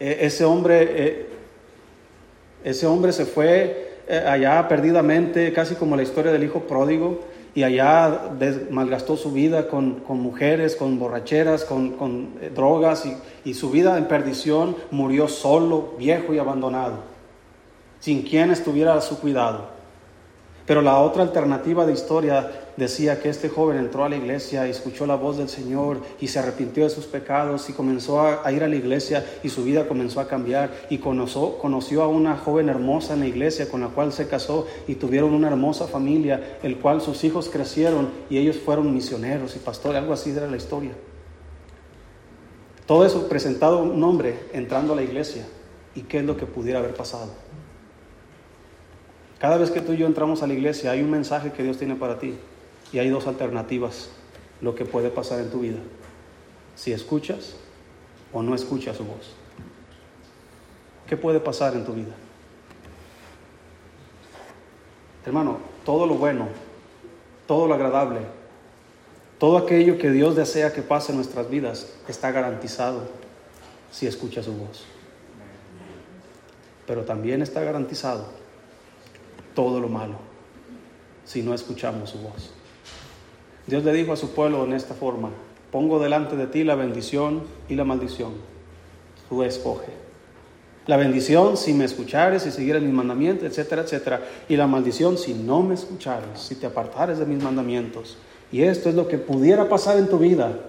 e, 0.00 0.18
ese 0.22 0.44
hombre, 0.44 0.82
e, 0.82 1.26
ese 2.64 2.86
hombre 2.86 3.12
se 3.12 3.24
fue 3.24 3.98
e, 4.08 4.16
allá 4.16 4.66
perdidamente, 4.68 5.52
casi 5.52 5.74
como 5.74 5.96
la 5.96 6.02
historia 6.02 6.32
del 6.32 6.44
hijo 6.44 6.60
pródigo, 6.60 7.20
y 7.54 7.62
allá 7.62 8.30
malgastó 8.70 9.16
su 9.16 9.32
vida 9.32 9.68
con, 9.68 10.02
mujeres, 10.08 10.76
con 10.76 10.98
borracheras, 10.98 11.64
con, 11.64 12.34
eh, 12.40 12.50
drogas, 12.54 13.04
y, 13.06 13.16
y 13.48 13.54
su 13.54 13.70
vida 13.70 13.98
en 13.98 14.06
perdición 14.06 14.76
murió 14.90 15.28
solo, 15.28 15.94
viejo 15.98 16.32
y 16.34 16.38
abandonado, 16.38 16.98
sin 18.00 18.22
quien 18.22 18.50
estuviera 18.50 18.94
a 18.94 19.00
su 19.00 19.18
cuidado. 19.18 19.66
Pero 20.66 20.82
la 20.82 20.98
otra 20.98 21.22
alternativa 21.22 21.86
de 21.86 21.94
historia 21.94 22.50
decía 22.78 23.20
que 23.20 23.28
este 23.28 23.48
joven 23.48 23.76
entró 23.76 24.04
a 24.04 24.08
la 24.08 24.16
iglesia 24.16 24.66
y 24.66 24.70
escuchó 24.70 25.04
la 25.04 25.16
voz 25.16 25.36
del 25.36 25.48
Señor 25.48 26.00
y 26.20 26.28
se 26.28 26.38
arrepintió 26.38 26.84
de 26.84 26.90
sus 26.90 27.06
pecados 27.06 27.68
y 27.68 27.72
comenzó 27.72 28.20
a, 28.20 28.50
ir 28.52 28.62
a 28.62 28.68
la 28.68 28.76
iglesia 28.76 29.26
y 29.42 29.48
su 29.48 29.64
vida 29.64 29.88
comenzó 29.88 30.20
a 30.20 30.28
cambiar 30.28 30.70
y 30.88 30.98
conoció, 30.98 31.58
conoció 31.58 32.02
a 32.02 32.08
una 32.08 32.36
joven 32.36 32.68
hermosa 32.68 33.14
en 33.14 33.20
la 33.20 33.26
iglesia 33.26 33.68
con 33.68 33.80
la 33.80 33.88
cual 33.88 34.12
se 34.12 34.28
casó 34.28 34.66
y 34.86 34.94
tuvieron 34.94 35.34
una 35.34 35.48
hermosa 35.48 35.88
familia, 35.88 36.58
el 36.62 36.78
cual 36.78 37.00
sus 37.00 37.24
hijos 37.24 37.50
crecieron 37.50 38.10
y 38.30 38.38
ellos 38.38 38.56
fueron 38.56 38.94
misioneros 38.94 39.56
y 39.56 39.58
pastores, 39.58 39.98
algo 40.00 40.12
así 40.12 40.30
era 40.30 40.46
la 40.46 40.56
historia. 40.56 40.92
Todo 42.86 43.04
eso 43.04 43.28
presentado 43.28 43.82
un 43.82 44.02
hombre 44.04 44.38
entrando 44.52 44.92
a 44.92 44.96
la 44.96 45.02
iglesia 45.02 45.44
y 45.96 46.02
qué 46.02 46.18
es 46.18 46.24
lo 46.24 46.36
que 46.36 46.46
pudiera 46.46 46.78
haber 46.78 46.94
pasado. 46.94 47.32
Cada 49.40 49.56
vez 49.56 49.70
que 49.72 49.80
tú 49.80 49.92
y 49.92 49.96
yo 49.96 50.06
entramos 50.06 50.42
a 50.44 50.46
la 50.46 50.54
iglesia 50.54 50.92
hay 50.92 51.02
un 51.02 51.10
mensaje 51.10 51.52
que 51.52 51.64
Dios 51.64 51.76
tiene 51.76 51.96
para 51.96 52.18
ti 52.20 52.38
y 52.92 52.98
hay 52.98 53.08
dos 53.10 53.26
alternativas 53.26 54.10
lo 54.60 54.74
que 54.74 54.84
puede 54.84 55.10
pasar 55.10 55.40
en 55.40 55.50
tu 55.50 55.60
vida. 55.60 55.78
Si 56.74 56.92
escuchas 56.92 57.54
o 58.32 58.42
no 58.42 58.54
escuchas 58.54 58.96
su 58.96 59.04
voz. 59.04 59.34
¿Qué 61.06 61.16
puede 61.16 61.40
pasar 61.40 61.74
en 61.74 61.84
tu 61.84 61.92
vida? 61.92 62.14
Hermano, 65.24 65.58
todo 65.84 66.06
lo 66.06 66.14
bueno, 66.14 66.48
todo 67.46 67.66
lo 67.66 67.74
agradable, 67.74 68.20
todo 69.38 69.58
aquello 69.58 69.98
que 69.98 70.10
Dios 70.10 70.36
desea 70.36 70.72
que 70.72 70.82
pase 70.82 71.12
en 71.12 71.16
nuestras 71.16 71.48
vidas 71.48 71.94
está 72.08 72.30
garantizado 72.30 73.08
si 73.90 74.06
escuchas 74.06 74.44
su 74.44 74.52
voz. 74.52 74.84
Pero 76.86 77.04
también 77.04 77.42
está 77.42 77.62
garantizado 77.62 78.26
todo 79.54 79.80
lo 79.80 79.88
malo 79.88 80.16
si 81.24 81.42
no 81.42 81.54
escuchamos 81.54 82.10
su 82.10 82.18
voz. 82.18 82.52
Dios 83.68 83.84
le 83.84 83.92
dijo 83.92 84.14
a 84.14 84.16
su 84.16 84.30
pueblo 84.30 84.64
en 84.64 84.72
esta 84.72 84.94
forma, 84.94 85.28
pongo 85.70 86.00
delante 86.00 86.36
de 86.36 86.46
ti 86.46 86.64
la 86.64 86.74
bendición 86.74 87.42
y 87.68 87.74
la 87.74 87.84
maldición. 87.84 88.32
Tú 89.28 89.42
escoge. 89.42 89.92
La 90.86 90.96
bendición 90.96 91.58
si 91.58 91.74
me 91.74 91.84
escuchares 91.84 92.46
y 92.46 92.50
siguieres 92.50 92.82
mis 92.82 92.94
mandamientos, 92.94 93.46
etcétera, 93.46 93.82
etcétera. 93.82 94.22
Y 94.48 94.56
la 94.56 94.66
maldición 94.66 95.18
si 95.18 95.34
no 95.34 95.62
me 95.62 95.74
escuchares, 95.74 96.40
si 96.40 96.54
te 96.54 96.64
apartares 96.64 97.18
de 97.18 97.26
mis 97.26 97.42
mandamientos. 97.42 98.16
Y 98.50 98.62
esto 98.62 98.88
es 98.88 98.94
lo 98.94 99.06
que 99.06 99.18
pudiera 99.18 99.68
pasar 99.68 99.98
en 99.98 100.08
tu 100.08 100.18
vida 100.18 100.60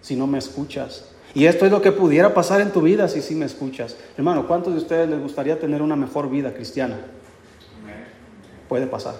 si 0.00 0.14
no 0.14 0.28
me 0.28 0.38
escuchas. 0.38 1.06
Y 1.34 1.46
esto 1.46 1.66
es 1.66 1.72
lo 1.72 1.82
que 1.82 1.90
pudiera 1.90 2.34
pasar 2.34 2.60
en 2.60 2.70
tu 2.70 2.82
vida 2.82 3.08
si 3.08 3.20
sí 3.20 3.34
me 3.34 3.46
escuchas. 3.46 3.96
Hermano, 4.16 4.46
¿cuántos 4.46 4.74
de 4.74 4.78
ustedes 4.78 5.08
les 5.08 5.20
gustaría 5.20 5.58
tener 5.58 5.82
una 5.82 5.96
mejor 5.96 6.30
vida 6.30 6.54
cristiana? 6.54 7.00
Puede 8.68 8.86
pasar. 8.86 9.16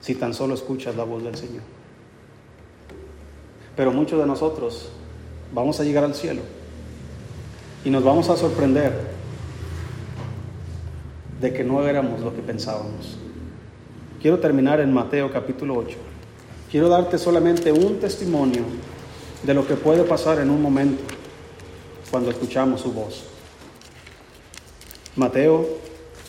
Si 0.00 0.16
tan 0.16 0.34
solo 0.34 0.54
escuchas 0.54 0.96
la 0.96 1.04
voz 1.04 1.22
del 1.22 1.36
Señor. 1.36 1.73
Pero 3.76 3.92
muchos 3.92 4.20
de 4.20 4.26
nosotros 4.26 4.88
vamos 5.52 5.80
a 5.80 5.84
llegar 5.84 6.04
al 6.04 6.14
cielo 6.14 6.42
y 7.84 7.90
nos 7.90 8.04
vamos 8.04 8.28
a 8.30 8.36
sorprender 8.36 8.92
de 11.40 11.52
que 11.52 11.64
no 11.64 11.86
éramos 11.86 12.20
lo 12.20 12.34
que 12.34 12.42
pensábamos. 12.42 13.18
Quiero 14.22 14.38
terminar 14.38 14.80
en 14.80 14.92
Mateo 14.92 15.30
capítulo 15.32 15.76
8. 15.76 15.96
Quiero 16.70 16.88
darte 16.88 17.18
solamente 17.18 17.72
un 17.72 17.98
testimonio 17.98 18.62
de 19.42 19.54
lo 19.54 19.66
que 19.66 19.74
puede 19.74 20.04
pasar 20.04 20.38
en 20.40 20.50
un 20.50 20.62
momento 20.62 21.02
cuando 22.10 22.30
escuchamos 22.30 22.80
su 22.80 22.92
voz. 22.92 23.24
Mateo 25.16 25.68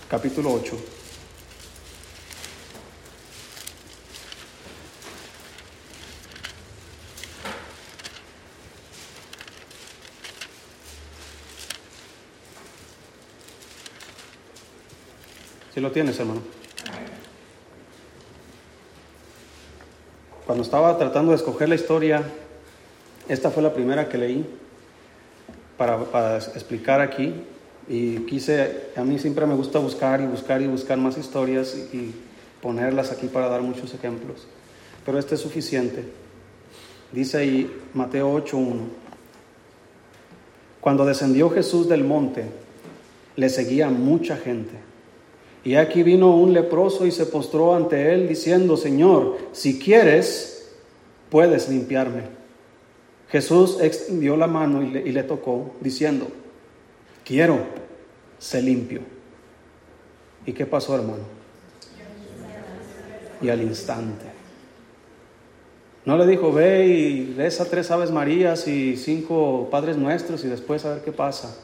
capítulo 0.10 0.52
8. 0.52 0.76
Si 15.76 15.82
lo 15.82 15.91
tienes, 15.91 16.17
hermano. 16.17 16.39
Cuando 20.45 20.63
estaba 20.63 20.97
tratando 20.97 21.32
de 21.32 21.36
escoger 21.36 21.67
la 21.67 21.76
historia, 21.76 22.23
esta 23.28 23.51
fue 23.51 23.61
la 23.61 23.73
primera 23.73 24.07
que 24.07 24.17
leí 24.17 24.45
para, 25.78 26.38
explicar 26.38 27.01
aquí. 27.01 27.34
Y 27.89 28.19
quise, 28.19 28.86
a 28.95 29.03
mí 29.03 29.19
siempre 29.19 29.45
me 29.45 29.53
gusta 29.53 29.80
buscar 29.80 30.21
y 30.21 30.26
buscar 30.28 30.61
y 30.61 30.67
buscar 30.67 30.97
más 30.97 31.17
historias 31.17 31.76
y, 31.76 31.97
y 31.97 32.15
ponerlas 32.61 33.11
aquí 33.11 33.28
para 33.28 33.49
dar 33.49 33.61
muchos 33.61 33.93
ejemplos. 33.93 34.47
Pero 35.05 35.19
este 35.19 35.36
es 35.36 35.41
suficiente. 35.41 36.05
Dice 37.11 37.39
ahí 37.39 37.82
Mateo 37.93 38.34
8.1. 38.34 38.80
Cuando 40.80 41.05
descendió 41.05 41.49
Jesús 41.49 41.89
del 41.89 42.05
monte, 42.05 42.45
le 43.36 43.49
seguía 43.49 43.89
mucha 43.89 44.38
gente 44.38 44.95
y 45.66 45.78
aquí 45.78 46.03
vino 46.03 46.36
un 46.36 46.53
leproso 46.53 47.07
y 47.07 47.11
se 47.11 47.26
postró 47.26 47.76
ante 47.76 48.13
él 48.13 48.28
diciendo, 48.28 48.78
Señor, 48.78 49.39
si 49.51 49.80
quieres, 49.80 50.72
puedes 51.32 51.68
limpiarme. 51.68 52.22
Jesús 53.30 53.80
extendió 53.82 54.38
la 54.38 54.45
mano 54.45 54.84
y 54.84 55.11
le, 55.11 55.24
tocó, 55.24 55.74
diciendo, 55.82 56.28
quiero, 57.26 57.57
sé 58.38 58.61
limpio. 58.61 59.01
¿Y 60.45 60.53
qué 60.53 60.68
pasó, 60.68 60.93
hermano? 60.93 61.24
Y 63.41 63.49
al 63.49 63.63
instante. 63.63 64.26
No 66.05 66.16
le 66.16 66.28
dijo, 66.28 66.53
ve 66.53 66.86
y 66.86 67.34
reza 67.34 67.66
tres 67.66 67.89
Aves 67.89 68.11
Marías 68.11 68.68
y 68.68 68.97
cinco 68.97 69.68
Padres 69.72 69.97
Nuestros 69.97 70.45
y 70.45 70.47
después 70.47 70.86
a 70.86 70.93
ver 70.93 71.03
qué 71.03 71.11
pasa. 71.11 71.57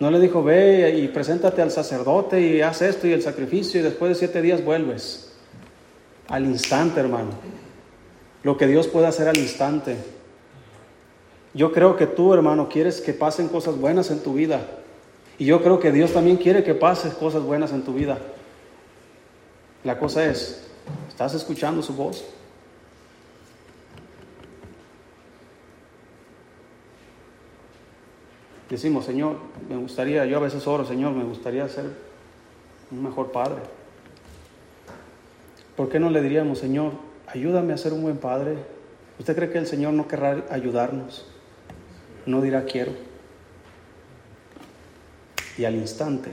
No 0.00 0.10
le 0.10 0.18
dijo, 0.20 0.42
ve 0.42 0.98
y 0.98 1.08
preséntate 1.08 1.62
al 1.62 1.70
sacerdote 1.70 2.40
y 2.40 2.60
haz 2.60 2.82
esto 2.82 3.06
y 3.06 3.12
el 3.12 3.22
sacrificio 3.22 3.80
y 3.80 3.82
después 3.82 4.10
de 4.10 4.14
siete 4.16 4.42
días 4.42 4.64
vuelves. 4.64 5.32
Al 6.28 6.44
instante, 6.44 7.00
hermano. 7.00 7.30
Lo 8.42 8.56
que 8.56 8.66
Dios 8.66 8.88
puede 8.88 9.06
hacer 9.06 9.28
al 9.28 9.38
instante. 9.38 9.96
Yo 11.54 11.72
creo 11.72 11.96
que 11.96 12.06
tú, 12.06 12.34
hermano, 12.34 12.68
quieres 12.68 13.00
que 13.00 13.12
pasen 13.12 13.48
cosas 13.48 13.78
buenas 13.78 14.10
en 14.10 14.20
tu 14.20 14.34
vida. 14.34 14.60
Y 15.38 15.46
yo 15.46 15.62
creo 15.62 15.78
que 15.78 15.92
Dios 15.92 16.12
también 16.12 16.36
quiere 16.36 16.64
que 16.64 16.74
pases 16.74 17.14
cosas 17.14 17.42
buenas 17.42 17.72
en 17.72 17.82
tu 17.82 17.94
vida. 17.94 18.18
La 19.84 19.98
cosa 19.98 20.24
es, 20.24 20.64
¿estás 21.08 21.34
escuchando 21.34 21.82
su 21.82 21.94
voz? 21.94 22.24
Decimos, 28.74 29.04
Señor, 29.04 29.36
me 29.68 29.76
gustaría, 29.76 30.24
yo 30.26 30.38
a 30.38 30.40
veces 30.40 30.66
oro, 30.66 30.84
Señor, 30.84 31.12
me 31.12 31.22
gustaría 31.24 31.68
ser 31.68 31.84
un 32.90 33.02
mejor 33.02 33.30
padre. 33.30 33.62
¿Por 35.76 35.88
qué 35.88 36.00
no 36.00 36.10
le 36.10 36.20
diríamos, 36.20 36.58
Señor, 36.58 36.92
ayúdame 37.28 37.72
a 37.72 37.78
ser 37.78 37.92
un 37.92 38.02
buen 38.02 38.16
padre? 38.16 38.56
¿Usted 39.18 39.36
cree 39.36 39.50
que 39.50 39.58
el 39.58 39.66
Señor 39.66 39.92
no 39.92 40.08
querrá 40.08 40.44
ayudarnos? 40.50 41.26
No 42.26 42.40
dirá 42.40 42.64
quiero. 42.64 42.92
Y 45.56 45.64
al 45.64 45.76
instante 45.76 46.30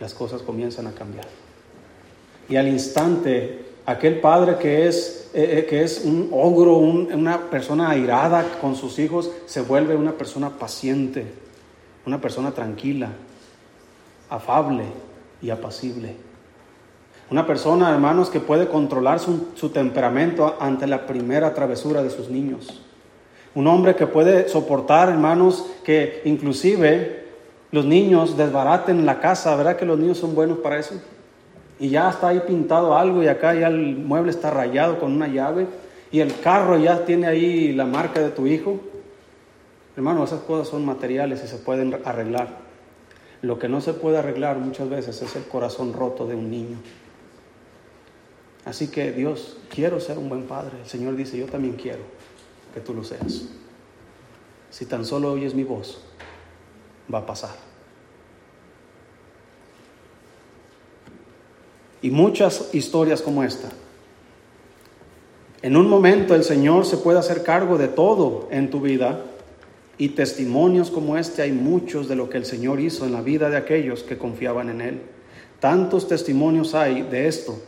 las 0.00 0.14
cosas 0.14 0.42
comienzan 0.42 0.86
a 0.86 0.92
cambiar. 0.92 1.26
Y 2.48 2.56
al 2.56 2.68
instante 2.68 3.66
aquel 3.84 4.20
padre 4.20 4.56
que 4.56 4.86
es, 4.86 5.30
eh, 5.34 5.58
eh, 5.58 5.66
que 5.66 5.82
es 5.82 6.02
un 6.04 6.30
ogro, 6.32 6.78
una 6.78 7.50
persona 7.50 7.90
airada 7.90 8.58
con 8.60 8.76
sus 8.76 8.98
hijos, 8.98 9.30
se 9.44 9.60
vuelve 9.60 9.94
una 9.94 10.12
persona 10.12 10.58
paciente 10.58 11.45
una 12.06 12.20
persona 12.20 12.52
tranquila, 12.52 13.08
afable 14.30 14.84
y 15.42 15.50
apacible. 15.50 16.14
Una 17.28 17.44
persona, 17.44 17.90
hermanos, 17.90 18.30
que 18.30 18.38
puede 18.38 18.68
controlar 18.68 19.18
su, 19.18 19.68
temperamento 19.70 20.56
ante 20.60 20.86
la 20.86 21.06
primera 21.06 21.52
travesura 21.54 22.04
de 22.04 22.10
sus 22.10 22.30
niños. 22.30 22.80
Un 23.56 23.66
hombre 23.66 23.96
que 23.96 24.06
puede 24.06 24.48
soportar, 24.48 25.08
hermanos, 25.08 25.66
que 25.84 26.22
inclusive 26.24 27.24
los 27.72 27.84
niños 27.84 28.36
desbaraten 28.36 29.04
la 29.04 29.18
casa, 29.18 29.56
¿verdad 29.56 29.76
que 29.76 29.84
los 29.84 29.98
niños 29.98 30.18
son 30.18 30.36
buenos 30.36 30.58
para 30.58 30.78
eso? 30.78 30.94
Y 31.80 31.88
ya 31.88 32.08
está 32.08 32.28
ahí 32.28 32.40
pintado 32.46 32.96
algo 32.96 33.22
y 33.22 33.28
acá 33.28 33.54
ya 33.54 33.66
el 33.66 33.96
mueble 33.96 34.30
está 34.30 34.50
rayado 34.50 35.00
con 35.00 35.12
una 35.12 35.26
llave 35.26 35.66
y 36.12 36.20
el 36.20 36.38
carro 36.40 36.78
ya 36.78 37.04
tiene 37.04 37.26
ahí 37.26 37.72
la 37.72 37.84
marca 37.84 38.20
de 38.20 38.30
tu 38.30 38.46
hijo. 38.46 38.78
Hermano, 39.96 40.24
esas 40.24 40.42
cosas 40.42 40.68
son 40.68 40.84
materiales 40.84 41.42
y 41.42 41.48
se 41.48 41.56
pueden 41.56 41.98
arreglar. 42.04 42.58
Lo 43.40 43.58
que 43.58 43.68
no 43.68 43.80
se 43.80 43.94
puede 43.94 44.18
arreglar 44.18 44.58
muchas 44.58 44.90
veces 44.90 45.22
es 45.22 45.36
el 45.36 45.44
corazón 45.44 45.94
roto 45.94 46.26
de 46.26 46.34
un 46.34 46.50
niño. 46.50 46.76
Así 48.66 48.88
que 48.88 49.12
Dios, 49.12 49.56
quiero 49.70 49.98
ser 50.00 50.18
un 50.18 50.28
buen 50.28 50.42
padre. 50.42 50.78
El 50.82 50.88
Señor 50.88 51.16
dice, 51.16 51.38
yo 51.38 51.46
también 51.46 51.76
quiero 51.76 52.02
que 52.74 52.80
tú 52.80 52.92
lo 52.92 53.04
seas. 53.04 53.46
Si 54.70 54.84
tan 54.84 55.06
solo 55.06 55.32
oyes 55.32 55.54
mi 55.54 55.64
voz, 55.64 56.02
va 57.12 57.20
a 57.20 57.26
pasar. 57.26 57.54
Y 62.02 62.10
muchas 62.10 62.74
historias 62.74 63.22
como 63.22 63.42
esta. 63.44 63.70
En 65.62 65.76
un 65.76 65.88
momento 65.88 66.34
el 66.34 66.44
Señor 66.44 66.84
se 66.84 66.98
puede 66.98 67.18
hacer 67.18 67.42
cargo 67.42 67.78
de 67.78 67.88
todo 67.88 68.48
en 68.50 68.68
tu 68.68 68.80
vida 68.80 69.24
y 69.98 70.10
testimonios 70.10 70.90
como 70.90 71.16
este 71.16 71.42
hay 71.42 71.52
muchos 71.52 72.08
de 72.08 72.16
lo 72.16 72.28
que 72.28 72.36
el 72.36 72.44
Señor 72.44 72.80
hizo 72.80 73.06
en 73.06 73.12
la 73.12 73.22
vida 73.22 73.48
de 73.48 73.56
aquellos 73.56 74.02
que 74.02 74.18
confiaban 74.18 74.68
en 74.68 74.80
Él. 74.80 75.00
Tantos 75.60 76.06
testimonios 76.06 76.74
hay 76.74 77.02
de 77.02 77.28
esto 77.28 77.58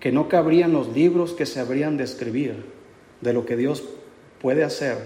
que 0.00 0.12
no 0.12 0.28
cabrían 0.28 0.72
los 0.72 0.88
libros 0.88 1.32
que 1.32 1.46
se 1.46 1.60
habrían 1.60 1.96
de 1.96 2.04
escribir 2.04 2.64
de 3.20 3.32
lo 3.32 3.44
que 3.44 3.56
Dios 3.56 3.84
puede 4.40 4.64
hacer 4.64 4.96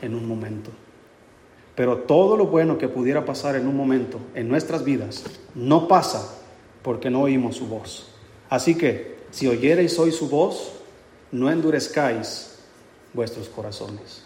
en 0.00 0.14
un 0.14 0.26
momento. 0.26 0.70
Pero 1.74 1.98
todo 1.98 2.36
lo 2.36 2.46
bueno 2.46 2.78
que 2.78 2.88
pudiera 2.88 3.24
pasar 3.24 3.56
en 3.56 3.66
un 3.66 3.76
momento 3.76 4.18
en 4.34 4.48
nuestras 4.48 4.84
vidas 4.84 5.24
no 5.54 5.88
pasa 5.88 6.40
porque 6.82 7.10
no 7.10 7.22
oímos 7.22 7.56
su 7.56 7.66
voz. 7.66 8.08
Así 8.48 8.76
que 8.76 9.16
si 9.30 9.48
oyereis 9.48 9.98
hoy 9.98 10.12
su 10.12 10.28
voz, 10.28 10.72
no 11.32 11.50
endurezcáis 11.50 12.58
vuestros 13.12 13.48
corazones. 13.48 14.23